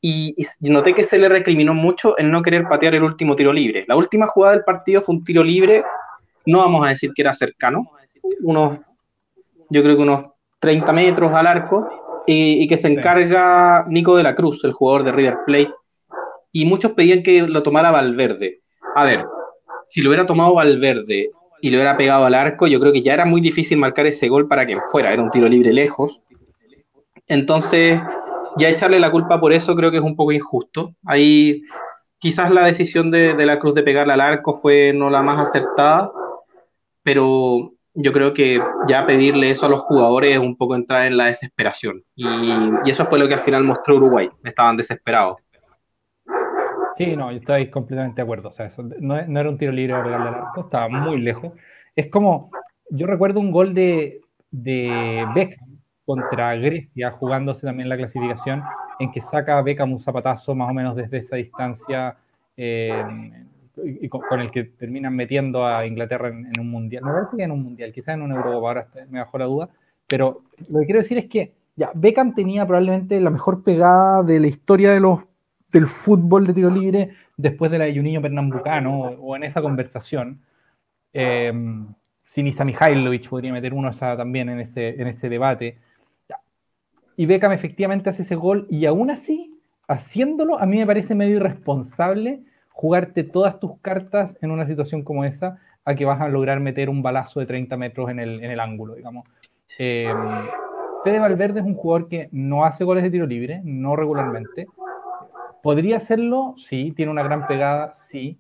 [0.02, 3.86] Y, noté que se le recriminó mucho el no querer patear el último tiro libre.
[3.88, 5.84] La última jugada del partido fue un tiro libre,
[6.46, 7.90] no vamos a decir que era cercano,
[8.42, 8.80] unos,
[9.70, 10.35] yo creo que unos
[10.66, 11.88] 30 metros al arco,
[12.28, 15.74] y, y que se encarga Nico de la Cruz, el jugador de River Plate.
[16.52, 18.62] Y muchos pedían que lo tomara Valverde
[18.96, 19.28] a ver,
[19.88, 21.30] si lo hubiera tomado Valverde
[21.62, 24.30] y lo hubiera pegado al arco, yo creo que ya era muy difícil marcar ese
[24.30, 26.22] gol para que fuera, era un tiro libre lejos.
[27.28, 28.00] Entonces,
[28.58, 30.96] ya echarle la culpa por eso creo que es un poco injusto.
[31.06, 31.64] Ahí
[32.20, 36.10] quizás la decisión de, la Cruz de pegarle al arco fue no la más acertada,
[37.04, 41.18] pero yo creo que ya pedirle eso a los jugadores es un poco entrar en
[41.18, 42.04] la desesperación.
[42.16, 42.28] Y,
[42.86, 45.38] eso fue lo que al final mostró Uruguay, estaban desesperados.
[46.98, 48.50] Sí, no, yo estoy completamente de acuerdo.
[48.50, 51.54] O sea, eso no, era un tiro libre arco, estaba muy lejos.
[51.96, 52.52] Es como,
[52.90, 58.62] yo recuerdo un gol de, de Beckham contra Grecia, jugándose también la clasificación,
[59.00, 62.16] en que saca Beckham un zapatazo más o menos desde esa distancia
[62.56, 63.04] eh,
[63.84, 67.04] y con, el que terminan metiendo a Inglaterra en, un mundial.
[67.04, 69.70] Me parece que en un mundial, quizás en un Eurocopa, ahora me bajó la duda.
[70.08, 74.40] Pero lo que quiero decir es que ya, Beckham tenía probablemente la mejor pegada de
[74.40, 75.22] la historia de los
[75.72, 80.42] del fútbol de tiro libre después de la de Juninho Pernambucano o, en esa conversación.
[81.12, 81.52] Eh,
[82.26, 85.78] Sinisa Mihailovic podría meter uno también en ese, en ese debate.
[87.18, 89.58] Y Beckham efectivamente hace ese gol y aún así,
[89.88, 92.44] haciéndolo, a mí me parece medio irresponsable
[92.76, 96.90] jugarte todas tus cartas en una situación como esa a que vas a lograr meter
[96.90, 99.26] un balazo de 30 metros en el, en el ángulo, digamos.
[99.80, 100.14] Eh,
[101.06, 104.68] Fede Valverde es un jugador que no hace goles de tiro libre, no regularmente.
[105.64, 106.54] ¿Podría hacerlo?
[106.58, 106.92] Sí.
[106.98, 107.96] ¿Tiene una gran pegada?
[107.96, 108.38] Sí.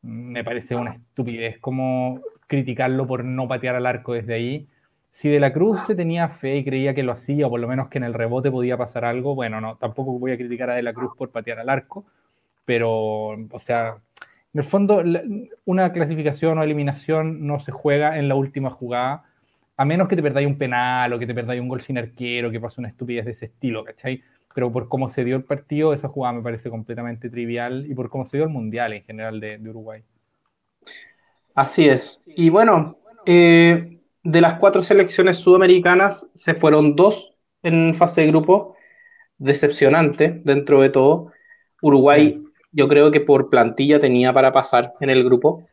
[0.00, 4.68] Me parece una estupidez como criticarlo por no patear al arco desde ahí.
[5.10, 7.66] Si De la Cruz se tenía fe y creía que lo hacía, o por lo
[7.66, 10.74] menos que en el rebote podía pasar algo, bueno, no, tampoco voy a criticar a
[10.74, 12.04] De la Cruz por patear al arco,
[12.66, 13.96] pero, o sea,
[14.52, 15.02] en el fondo,
[15.64, 19.24] una clasificación o eliminación no se juega en la última jugada,
[19.78, 22.50] a menos que te perdáis un penal o que te perdáis un gol sin arquero,
[22.50, 24.22] que pase una estupidez de ese estilo, ¿cachai?
[24.54, 28.10] Pero por cómo se dio el partido, esa jugada me parece completamente trivial y por
[28.10, 30.02] cómo se dio el mundial en general de Uruguay.
[31.56, 32.22] Así es.
[32.26, 38.76] Y bueno, eh, de las cuatro selecciones sudamericanas se fueron dos en fase de grupo,
[39.38, 41.32] decepcionante dentro de todo.
[41.80, 45.66] Uruguay, yo creo que por plantilla tenía para pasar en el grupo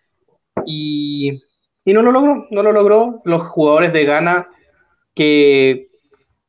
[0.66, 1.42] y,
[1.86, 3.22] no lo logró, no lo logró.
[3.26, 4.48] Los jugadores de Ghana
[5.14, 5.90] que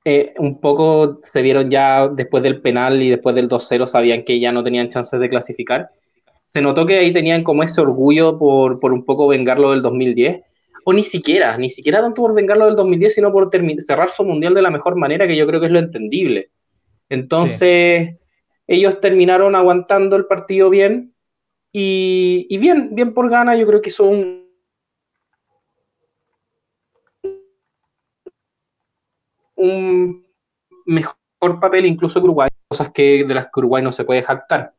[0.04, 4.38] eh, un poco se vieron ya después del penal y después del 2-0, sabían que
[4.40, 5.90] ya no tenían chances de clasificar
[6.46, 10.42] se notó que ahí tenían como ese orgullo por, un poco vengarlo del 2010,
[10.84, 14.54] o ni siquiera, ni siquiera tanto por vengarlo del 2010, sino por cerrar su mundial
[14.54, 16.50] de la mejor manera, que yo creo que es lo entendible.
[17.08, 18.16] Entonces,
[18.66, 21.14] ellos terminaron aguantando el partido bien,
[21.76, 24.48] y, bien, bien por gana, yo creo que hizo un,
[29.56, 30.24] un
[30.86, 31.16] mejor
[31.60, 34.74] papel incluso que Uruguay, cosas que de las que Uruguay no se puede jactar.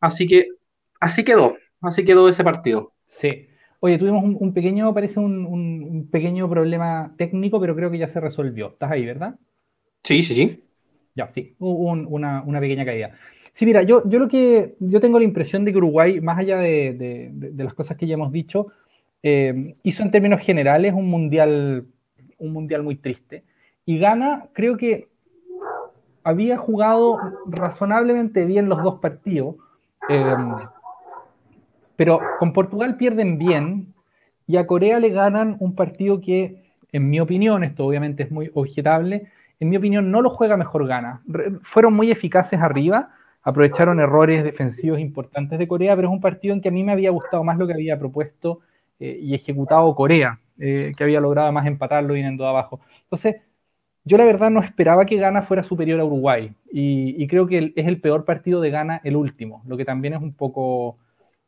[0.00, 0.48] Así que
[1.00, 2.92] así quedó, así quedó ese partido.
[3.04, 3.48] Sí.
[3.80, 8.68] Oye, tuvimos un, pequeño, parece un, pequeño problema técnico, pero creo que ya se resolvió.
[8.68, 9.36] ¿Estás ahí, verdad?
[10.02, 10.63] Sí, sí, sí.
[11.14, 13.12] Ya, sí, hubo una, pequeña caída.
[13.52, 16.58] Sí, mira, yo, yo lo que yo tengo la impresión de que Uruguay, más allá
[16.58, 18.68] de, las cosas que ya hemos dicho,
[19.22, 21.86] eh, hizo en términos generales un mundial,
[22.38, 23.44] un mundial muy triste.
[23.86, 25.08] Y Gana, creo que
[26.24, 29.56] había jugado razonablemente bien los dos partidos.
[30.08, 30.34] Eh,
[31.96, 33.94] pero con Portugal pierden bien
[34.46, 38.50] y a Corea le ganan un partido que, en mi opinión, esto obviamente es muy
[38.54, 39.28] objetable,
[39.60, 41.22] en mi opinión no lo juega mejor gana.
[41.62, 43.10] fueron muy eficaces arriba,
[43.42, 46.92] aprovecharon errores defensivos importantes de Corea, pero es un partido en que a mí me
[46.92, 48.60] había gustado más lo que había propuesto
[48.98, 52.80] eh, y ejecutado Corea, eh, que había logrado más empatarlo viniendo abajo.
[53.02, 53.36] Entonces,
[54.04, 57.72] yo la verdad no esperaba que Ghana fuera superior a Uruguay y, y creo que
[57.74, 60.98] es el peor partido de Ghana el último, lo que también es un poco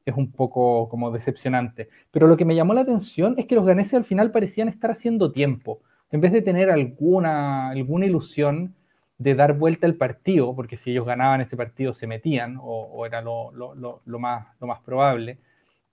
[0.07, 1.89] es un poco como decepcionante.
[2.13, 4.91] Pero lo que me llamó la atención es que los ganeses al final parecían estar
[4.91, 5.81] haciendo tiempo.
[6.11, 8.75] En vez de tener alguna, alguna ilusión
[9.19, 13.23] de dar vuelta al partido, porque si ellos ganaban ese partido se metían, o, era
[13.23, 13.53] lo,
[14.19, 15.39] más, lo más probable,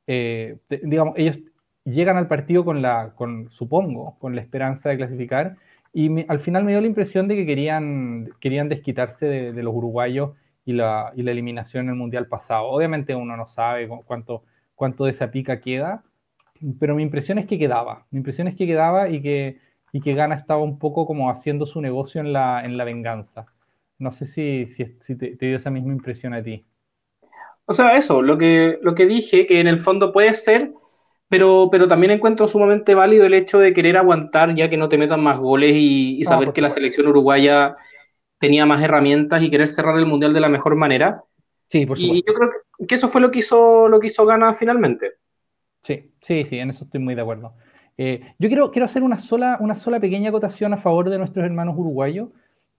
[0.08, 1.40] eh, digamos, ellos
[1.86, 5.58] llegan al partido con la, con, supongo, con la esperanza de clasificar,
[5.94, 10.32] y al final me dio la impresión de que querían, querían desquitarse de los uruguayos
[10.66, 12.66] y la, y la eliminación en el Mundial pasado.
[12.68, 14.44] Obviamente uno no sabe cuánto,
[14.76, 16.04] cuánto de esa pica queda,
[16.80, 18.06] pero mi impresión es que quedaba.
[18.12, 19.60] Mi impresión es que quedaba y que,
[19.94, 23.46] y que Gana estaba un poco como haciendo su negocio en la, en la venganza.
[24.00, 26.66] No sé si, si, si te, dio esa misma impresión a ti.
[27.66, 30.74] O sea, eso, lo que, lo que dije, que en el fondo puede ser,
[31.30, 34.98] pero, pero también encuentro sumamente válido el hecho de querer aguantar ya que no te
[34.98, 37.78] metan más goles y, y saber que la selección uruguaya
[38.40, 41.24] tenía más herramientas y querer cerrar el mundial de la mejor manera.
[41.70, 42.18] Sí, por supuesto.
[42.18, 42.50] Y yo creo
[42.88, 45.14] que eso fue lo que hizo, lo que hizo Gana finalmente.
[45.84, 47.54] Sí, sí, sí, en eso estoy muy de acuerdo.
[47.98, 51.46] Eh, yo quiero, quiero hacer una sola, una sola pequeña acotación a favor de nuestros
[51.46, 52.30] hermanos uruguayos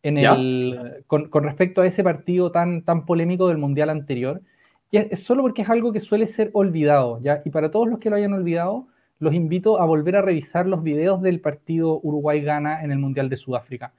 [0.02, 4.42] en el, con, respecto a ese partido tan, tan polémico del Mundial anterior.
[4.90, 7.42] Y es, solo porque es algo que suele ser olvidado, ¿ya?
[7.44, 8.86] Y para todos los que lo hayan olvidado,
[9.18, 13.36] los invito a volver a revisar los videos del partido Uruguay-Gana en el Mundial de
[13.36, 13.92] Sudáfrica.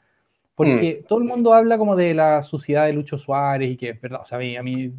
[0.55, 1.07] Porque mm.
[1.07, 4.25] todo el mundo habla como de la suciedad de Lucho Suárez y que, verdad, o
[4.25, 4.93] sea, a mí,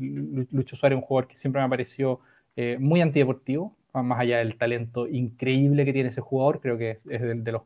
[0.50, 2.20] Lucho Suárez es un jugador que siempre me ha parecido
[2.57, 7.04] eh, muy antideportivo, más allá del talento increíble que tiene ese jugador, creo que es,
[7.04, 7.62] de, los,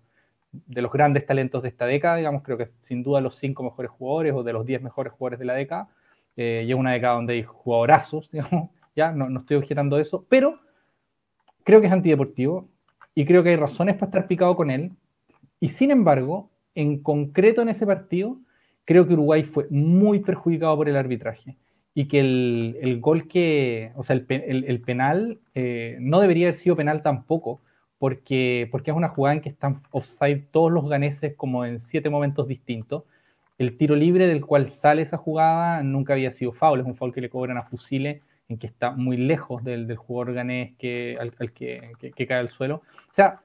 [0.53, 3.91] de los grandes talentos de esta década, digamos, creo que sin duda los cinco mejores
[3.91, 5.89] jugadores o de los diez mejores jugadores de la década.
[6.37, 8.31] Eh, una década donde hay jugadorazos,
[8.97, 10.61] ya no, no estoy objetando eso, pero
[11.65, 12.69] creo que es antideportivo
[13.15, 14.93] y creo que hay razones para estar picado con él.
[15.59, 18.39] Y sin embargo, en concreto en ese partido,
[18.85, 21.57] creo que Uruguay fue muy perjudicado por el arbitraje.
[21.95, 27.03] Y que el, gol que, o sea, el, penal eh, no debería haber sido penal
[27.03, 27.61] tampoco,
[27.99, 32.09] porque, porque es una jugada en que están offside todos los ganeses como en siete
[32.09, 33.05] momentos distintos.
[33.59, 37.13] El tiro libre del cual sale esa jugada nunca había sido foul, es un foul
[37.13, 41.53] que le cobran a Fusile en que está muy lejos del, jugador ganés que, al,
[41.53, 41.93] que,
[42.27, 42.77] cae al suelo.
[43.11, 43.43] O sea,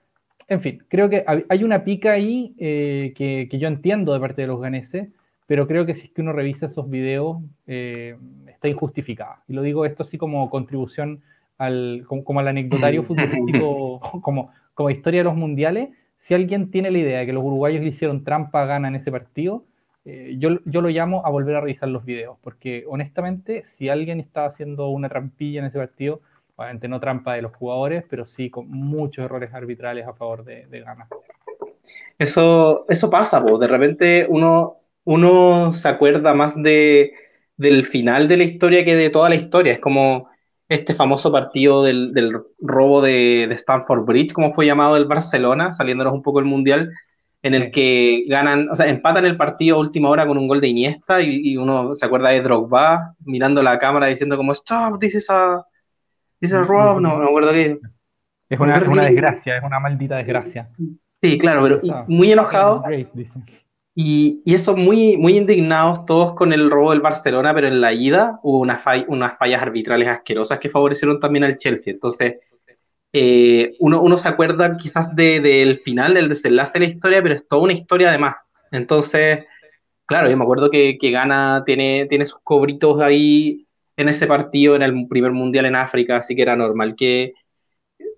[0.48, 4.48] en fin, creo que hay una pica ahí eh, que, yo entiendo de parte de
[4.48, 5.10] los ganeses,
[5.48, 9.44] pero creo que si es que uno revisa esos videos, eh, está injustificada.
[9.48, 11.22] Y lo digo esto así como contribución
[11.58, 15.90] al, como, al anecdotario futbolístico, como, como historia de los mundiales.
[16.18, 19.12] Si alguien tiene la idea de que los uruguayos le hicieron trampa gana en ese
[19.12, 19.66] partido,
[20.06, 24.20] eh, yo, yo, lo llamo a volver a revisar los videos, porque honestamente, si alguien
[24.20, 26.22] estaba haciendo una trampilla en ese partido,
[26.56, 30.68] obviamente no trampa de los jugadores, pero sí con muchos errores arbitrales a favor de,
[30.68, 31.08] de Ghana.
[32.18, 37.14] Eso, eso pasa, pues de repente uno, uno se acuerda más de,
[37.58, 39.74] del final de la historia que de toda la historia.
[39.74, 40.30] Es como
[40.68, 45.74] este famoso partido del, del robo de, de, Stanford Bridge, como fue llamado del Barcelona,
[45.74, 46.92] saliéndonos un poco el Mundial,
[47.44, 50.60] en el que ganan, o sea, empatan el partido a última hora con un gol
[50.60, 55.14] de Iniesta y, uno se acuerda de Drogba mirando la cámara diciendo como, stop, this
[55.14, 55.64] is a,
[56.40, 57.80] this is a rob, no, no me acuerdo qué.
[58.50, 60.70] Es una, una desgracia, es una maldita desgracia.
[61.22, 62.84] Sí, claro, pero muy enojado.
[63.98, 67.94] Y, y, eso muy, muy indignados todos con el robo del Barcelona, pero en la
[67.94, 71.94] ida hubo unas, unas fallas arbitrales asquerosas que favorecieron también al Chelsea.
[71.94, 72.36] Entonces,
[73.14, 77.62] eh, uno, se acuerda quizás del final, del desenlace de la historia, pero es toda
[77.62, 78.36] una historia además.
[78.72, 79.46] Entonces,
[80.06, 84.76] claro, yo me acuerdo que, que Ghana tiene, tiene sus cobritos ahí en ese partido,
[84.76, 87.34] en el primer mundial en África, así que era normal que,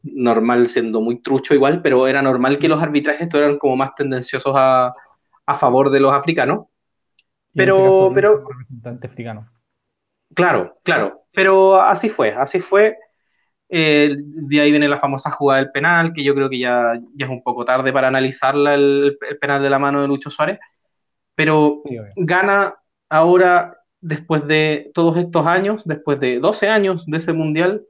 [0.01, 4.53] normal siendo muy trucho igual, pero era normal que los arbitrajes fueran como más tendenciosos
[4.55, 4.93] a,
[5.47, 6.67] a favor de los africanos.
[7.53, 8.47] Pero, pero...
[8.47, 9.49] Representante africano.
[10.35, 12.97] Claro, claro, pero así fue, así fue.
[13.69, 17.25] Eh, de ahí viene la famosa jugada del penal, que yo creo que ya, ya
[17.25, 20.59] es un poco tarde para analizarla, el, penal de la mano de Lucho Suárez,
[21.33, 21.81] pero
[22.15, 22.75] gana
[23.09, 27.85] ahora, después de todos estos años, después de 12 años de ese mundial,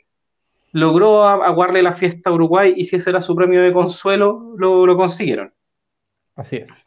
[0.72, 4.86] logró aguarle la fiesta a Uruguay y si ese era su premio de consuelo, lo,
[4.86, 5.54] lo consiguieron.
[6.36, 6.87] Así es.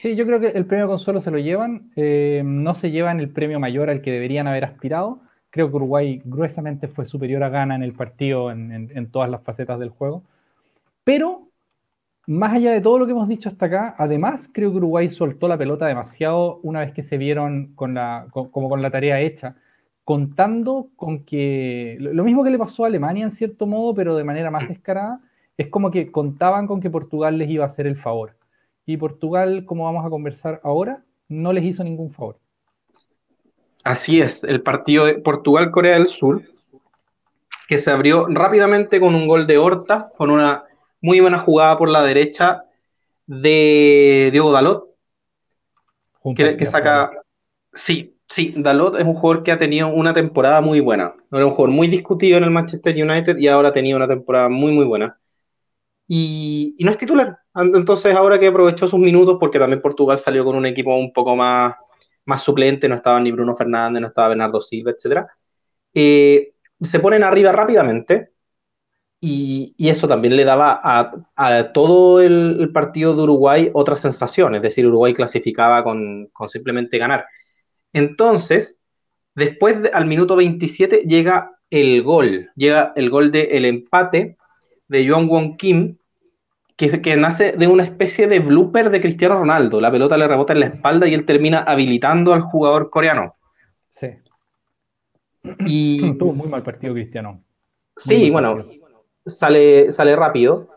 [0.00, 3.30] Sí, yo creo que el premio consuelo se lo llevan, eh, no se llevan el
[3.30, 7.74] premio mayor al que deberían haber aspirado, Creo que Uruguay gruesamente fue superior a Ghana
[7.74, 10.22] en el partido en, todas las facetas del juego.
[11.02, 11.48] Pero,
[12.26, 15.48] más allá de todo lo que hemos dicho hasta acá, además creo que Uruguay soltó
[15.48, 19.56] la pelota demasiado una vez que se vieron con la, como con la tarea hecha,
[20.04, 24.24] contando con que, lo mismo que le pasó a Alemania en cierto modo, pero de
[24.24, 25.20] manera más descarada,
[25.56, 28.36] es como que contaban con que Portugal les iba a hacer el favor.
[28.90, 32.40] Y Portugal, como vamos a conversar ahora, no les hizo ningún favor.
[33.84, 36.42] Así es, el partido de Portugal-Corea del Sur,
[37.68, 40.64] que se abrió rápidamente con un gol de Horta, con una
[41.00, 42.64] muy buena jugada por la derecha
[43.28, 44.88] de Diego Dalot,
[46.34, 47.12] que, saca...
[47.72, 51.14] Sí, sí, Dalot es un jugador que ha tenido una temporada muy buena.
[51.30, 54.48] Era un jugador muy discutido en el Manchester United y ahora ha tenido una temporada
[54.48, 55.19] muy, muy buena.
[56.12, 57.38] Y, y no es titular.
[57.54, 61.36] Entonces, ahora que aprovechó sus minutos, porque también Portugal salió con un equipo un poco
[61.36, 61.74] más
[62.30, 65.26] más suplente, no estaba ni Bruno Fernández, no estaba Bernardo Silva, etc.
[65.94, 68.30] Eh, se ponen arriba rápidamente
[69.20, 74.86] y, eso también le daba a, todo el, partido de Uruguay otra sensación, es decir,
[74.86, 77.26] Uruguay clasificaba con, simplemente ganar.
[77.92, 78.80] Entonces,
[79.34, 84.36] después al minuto 27 llega el gol, llega el gol del el empate
[84.88, 85.98] de Joan Won Kim,
[86.88, 89.80] que, nace de una especie de blooper de Cristiano Ronaldo.
[89.80, 93.36] La pelota le rebota en la espalda y él termina habilitando al jugador coreano.
[93.90, 94.08] Sí.
[95.66, 96.14] Y...
[96.18, 97.42] Tuvo muy mal partido Cristiano.
[97.96, 98.64] sí, bueno,
[99.26, 100.68] sale, sale rápido.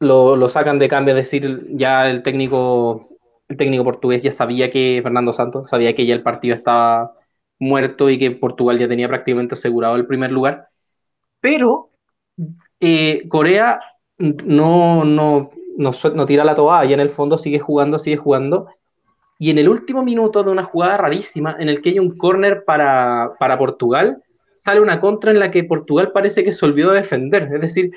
[0.00, 3.08] Lo, sacan de cambio, es decir, ya el técnico,
[3.48, 7.14] el técnico portugués ya sabía que Fernando Santos sabía que ya el partido estaba
[7.58, 10.68] muerto y que Portugal ya tenía prácticamente asegurado el primer lugar.
[11.40, 11.90] Pero
[12.80, 13.80] eh, Corea
[14.18, 18.68] no, no, no, tira la toalla, en el fondo sigue jugando, sigue jugando.
[19.38, 22.64] Y en el último minuto de una jugada rarísima, en el que hay un córner
[22.64, 24.22] para, Portugal,
[24.54, 27.50] sale una contra en la que Portugal parece que se olvidó de defender.
[27.52, 27.90] Es decir,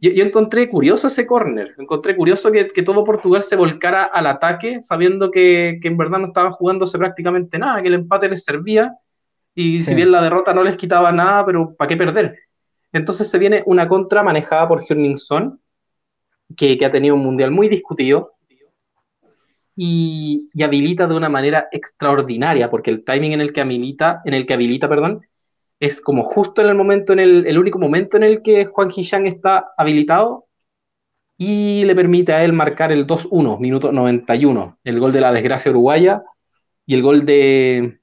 [0.00, 5.30] yo, encontré curioso ese córner, encontré curioso que, todo Portugal se volcara al ataque, sabiendo
[5.30, 8.96] que, en verdad no estaba jugándose prácticamente nada, que el empate les servía,
[9.54, 12.38] y si bien la derrota no les quitaba nada, pero ¿para qué perder?
[12.92, 15.60] Entonces se viene una contra manejada por Hyun Son,
[16.56, 18.32] que, ha tenido un mundial muy discutido.
[19.74, 24.46] y, habilita de una manera extraordinaria, porque el timing en el que habilita, en el
[24.46, 25.22] que habilita, perdón,
[25.82, 29.26] es como justo en el momento, en el, único momento en el que Juan Hishang
[29.26, 30.46] está habilitado
[31.36, 35.72] y le permite a él marcar el 2-1, minuto 91, el gol de la desgracia
[35.72, 36.22] uruguaya
[36.86, 37.98] y el gol de,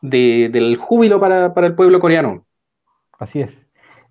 [0.00, 2.46] del júbilo para, el pueblo coreano.
[3.18, 3.63] Así es.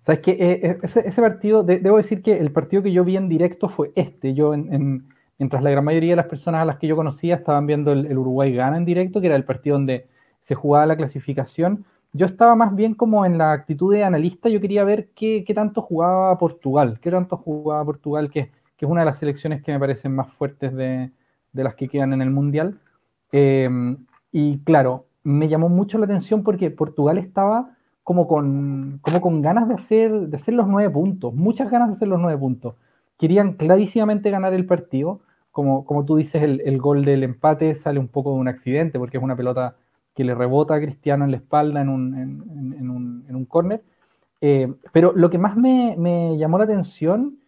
[0.04, 3.26] Sabes que eh, eh, ese, partido, debo decir que el partido que yo vi en
[3.26, 4.34] directo fue este.
[4.34, 7.66] Yo, en, mientras la gran mayoría de las personas a las que yo conocía estaban
[7.66, 10.06] viendo el, el Uruguay gana en directo, que era el partido donde
[10.40, 14.60] se jugaba la clasificación, yo estaba más bien como en la actitud de analista, yo
[14.60, 19.00] quería ver qué, qué tanto jugaba Portugal, qué tanto jugaba Portugal, que, que, es una
[19.00, 21.12] de las selecciones que me parecen más fuertes de,
[21.54, 22.78] de las que quedan en el Mundial.
[23.32, 23.96] Em,
[24.30, 27.73] y claro, me llamó mucho la atención porque Portugal estaba
[28.04, 31.94] como con, como con ganas de hacer, de hacer los nueve puntos, muchas ganas de
[31.94, 32.74] hacer los nueve puntos.
[33.18, 35.20] Querían clarísimamente ganar el partido.
[35.50, 38.98] Como, como tú dices, el, el gol del empate sale un poco de un accidente
[38.98, 39.76] porque es una pelota
[40.14, 43.82] que le rebota a Cristiano en la espalda en un, en, un, en un córner.
[44.40, 47.38] Eh, pero lo que más me, me, llamó la atención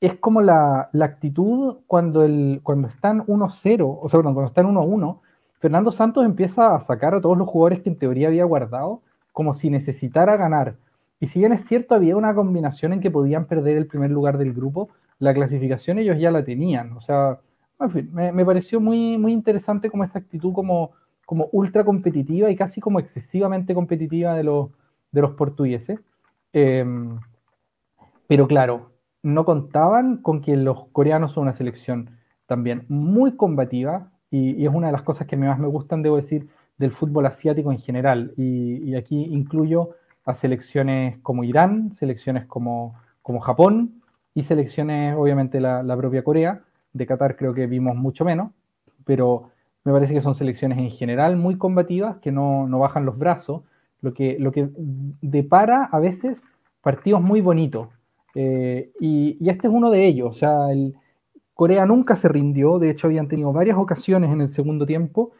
[0.00, 5.18] es como la, la actitud cuando, el, cuando están 1-0, o sea, cuando están 1-1,
[5.58, 9.00] Fernando Santos empieza a sacar a todos los jugadores que en teoría había guardado
[9.36, 10.76] como si necesitara ganar.
[11.20, 14.38] Y si bien es cierto, había una combinación en que podían perder el primer lugar
[14.38, 16.96] del grupo, la clasificación ellos ya la tenían.
[16.96, 17.38] O sea,
[17.78, 20.92] en fin, me, me pareció muy, muy interesante como esa actitud como
[21.26, 24.70] como ultra competitiva y casi como excesivamente competitiva de los,
[25.10, 26.00] de los portugueses.
[26.52, 27.18] Em,
[28.28, 32.10] pero claro, no contaban con que los coreanos son una selección
[32.46, 36.48] también muy combativa y, es una de las cosas que más me gustan, debo decir,
[36.78, 38.32] del fútbol asiático en general.
[38.36, 39.90] Y, aquí incluyo
[40.24, 44.02] a selecciones como Irán, selecciones como, como Japón
[44.34, 46.62] y selecciones, obviamente, la, propia Corea.
[46.92, 48.52] De Qatar creo que vimos mucho menos,
[49.04, 49.50] pero
[49.84, 53.62] me parece que son selecciones en general muy combativas, que no, bajan los brazos,
[54.00, 54.68] lo que, lo que
[55.20, 56.44] depara a veces
[56.80, 57.88] partidos muy bonitos.
[58.34, 60.30] Eh, y, este es uno de ellos.
[60.30, 60.68] O sea,
[61.54, 65.32] Corea nunca se rindió, de hecho habían tenido varias ocasiones en el segundo tiempo,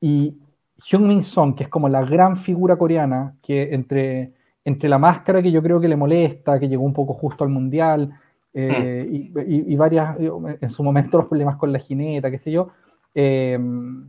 [0.00, 0.36] y
[0.76, 4.32] Hyun Min Song, que es como la gran figura coreana, que entre,
[4.64, 7.50] entre la máscara que yo creo que le molesta, que llegó un poco justo al
[7.50, 8.12] Mundial,
[8.54, 9.38] eh, mm.
[9.40, 12.70] y, y, varias, en su momento los problemas con la jineta, qué sé yo,
[13.14, 14.08] Em,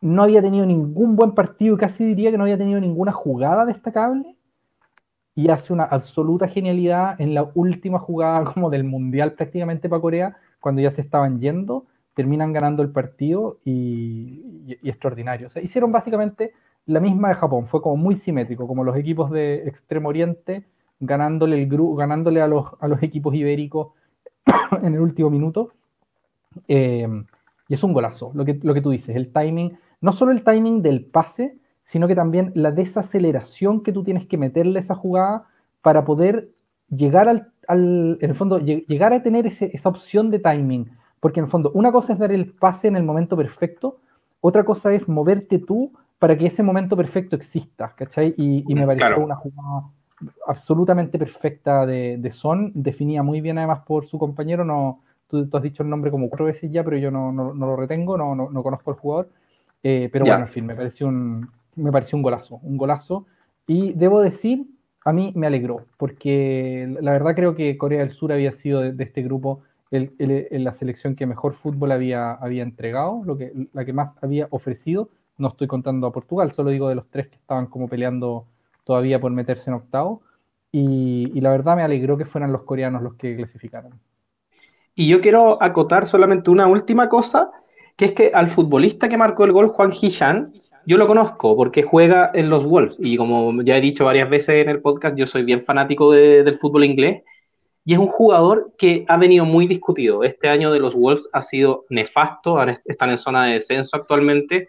[0.00, 4.36] no había tenido ningún buen partido, casi diría que no había tenido ninguna jugada destacable.
[5.36, 10.36] Y hace una absoluta genialidad en la última jugada como del Mundial prácticamente para Corea,
[10.60, 15.46] cuando ya se estaban yendo, terminan ganando el partido y, extraordinario.
[15.46, 16.52] O sea, hicieron básicamente
[16.86, 20.64] la misma de Japón, fue como muy simétrico, como los equipos de Extremo Oriente
[21.00, 23.88] ganándole, el ganándole a, los, a los equipos ibéricos
[24.82, 25.72] en el último minuto.
[26.68, 27.08] Eh,
[27.68, 30.44] y es un golazo, lo que, lo que tú dices, el timing, no solo el
[30.44, 34.94] timing del pase, sino que también la desaceleración que tú tienes que meterle a esa
[34.94, 35.46] jugada
[35.82, 36.50] para poder
[36.88, 40.90] llegar al, en el fondo, llegar a tener esa opción de timing.
[41.24, 44.00] Porque en el fondo, una cosa es dar el pase en el momento perfecto,
[44.42, 48.34] otra cosa es moverte tú para que ese momento perfecto exista, ¿cachai?
[48.36, 49.88] Y, me pareció una jugada
[50.46, 55.62] absolutamente perfecta de, de Son, definía muy bien además por su compañero, no, Tú, has
[55.62, 58.62] dicho el nombre como cuatro veces ya, pero yo no, no, lo retengo, no, no,
[58.62, 59.30] conozco al jugador.
[59.82, 63.24] Eh, pero bueno, en fin, me pareció, un, me pareció un golazo, un golazo.
[63.66, 64.66] Y debo decir,
[65.06, 69.02] a mí me alegró, porque la verdad creo que Corea del Sur había sido de,
[69.02, 69.62] este grupo
[70.50, 75.10] la selección que mejor fútbol había, había entregado, lo que, la que más había ofrecido.
[75.36, 78.46] No estoy contando a Portugal, solo digo de los tres que estaban como peleando
[78.84, 80.22] todavía por meterse en octavo.
[80.70, 84.00] Y, la verdad me alegró que fueran los coreanos los que clasificaron.
[84.94, 87.50] Y yo quiero acotar solamente una última cosa,
[87.96, 90.52] que es que al futbolista que marcó el gol, Juan Hichan,
[90.86, 92.96] yo lo conozco porque juega en los Wolves.
[92.98, 96.58] Y como ya he dicho varias veces en el podcast, yo soy bien fanático del
[96.58, 97.22] fútbol inglés.
[97.84, 100.24] Y es un jugador que ha venido muy discutido.
[100.24, 104.68] Este año de los Wolves ha sido nefasto, están en zona de descenso actualmente.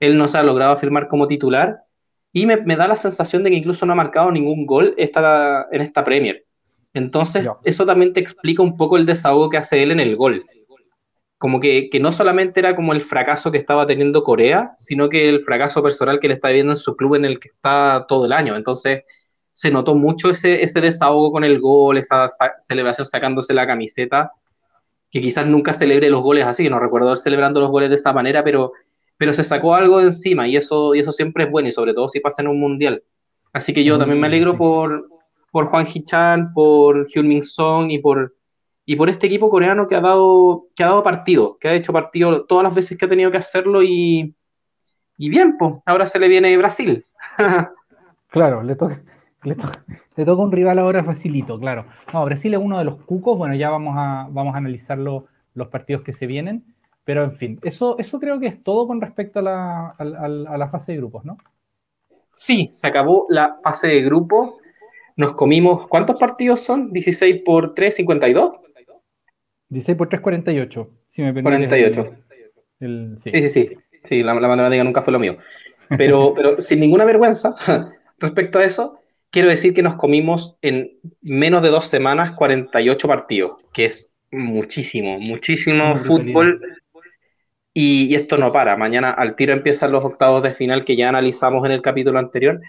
[0.00, 1.82] Él no se ha logrado firmar como titular.
[2.32, 5.66] Y me, me da la sensación de que incluso no ha marcado ningún gol esta,
[5.70, 6.44] en esta Premier.
[6.92, 10.44] Entonces, eso también te explica un poco el desahogo que hace él en el gol.
[11.38, 15.44] Como que, no solamente era como el fracaso que estaba teniendo Corea, sino que el
[15.44, 18.32] fracaso personal que le está viviendo en su club en el que está todo el
[18.32, 18.56] año.
[18.56, 19.04] Entonces,
[19.52, 22.28] se notó mucho ese, ese desahogo con el gol, esa
[22.58, 24.32] celebración sacándose la camiseta,
[25.10, 28.44] que quizás nunca celebre los goles así, no recuerdo celebrando los goles de esa manera,
[28.44, 28.72] pero,
[29.16, 31.94] pero se sacó algo de encima y eso, y eso siempre es bueno, y sobre
[31.94, 33.02] todo si pasa en un mundial.
[33.52, 35.08] Así que yo también me alegro por,
[35.50, 38.34] por Juan Hichan, por Hyun Min Song y por,
[38.86, 41.92] y por este equipo coreano que ha dado, que ha dado partido, que ha hecho
[41.92, 44.34] partido todas las veces que ha tenido que hacerlo y,
[45.18, 47.04] y bien, pues ahora se le viene Brasil.
[48.28, 49.02] claro, le toca,
[50.16, 51.86] le, toca un rival ahora facilito, claro.
[52.12, 55.68] No, Brasil es uno de los cucos, bueno, ya vamos a, vamos a analizar los
[55.70, 56.64] partidos que se vienen,
[57.04, 60.68] pero en fin, eso, eso creo que es todo con respecto a la, a la
[60.68, 61.36] fase de grupos, ¿no?
[62.40, 64.54] Sí, se acabó la fase de grupos.
[65.14, 66.90] Nos comimos, ¿cuántos partidos son?
[66.90, 68.52] 16 por 3, 52.
[69.68, 70.90] 16 por 3, 48.
[71.10, 72.14] Si me 48.
[72.78, 73.30] sí.
[73.30, 73.70] sí, sí,
[74.02, 74.22] sí.
[74.22, 75.36] la, matemática nunca fue lo mío.
[75.98, 77.54] Pero, pero sin ninguna vergüenza,
[78.18, 78.99] respecto a eso,
[79.30, 85.18] quiero decir que nos comimos en menos de dos semanas 48 partidos, que es muchísimo,
[85.18, 86.60] muchísimo fútbol.
[87.72, 88.76] Y, esto no para.
[88.76, 92.60] Mañana al tiro empiezan los octavos de final que ya analizamos en el capítulo anterior.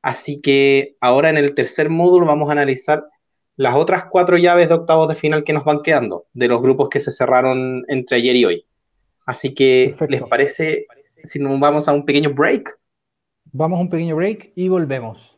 [0.00, 3.04] Así que ahora en el tercer módulo vamos a analizar
[3.56, 6.88] las otras cuatro llaves de octavos de final que nos van quedando, de los grupos
[6.88, 8.66] que se cerraron entre ayer y hoy.
[9.26, 10.86] Así que, ¿les parece
[11.24, 12.78] si nos vamos a un pequeño break?
[13.52, 15.37] Vamos a un pequeño break y volvemos.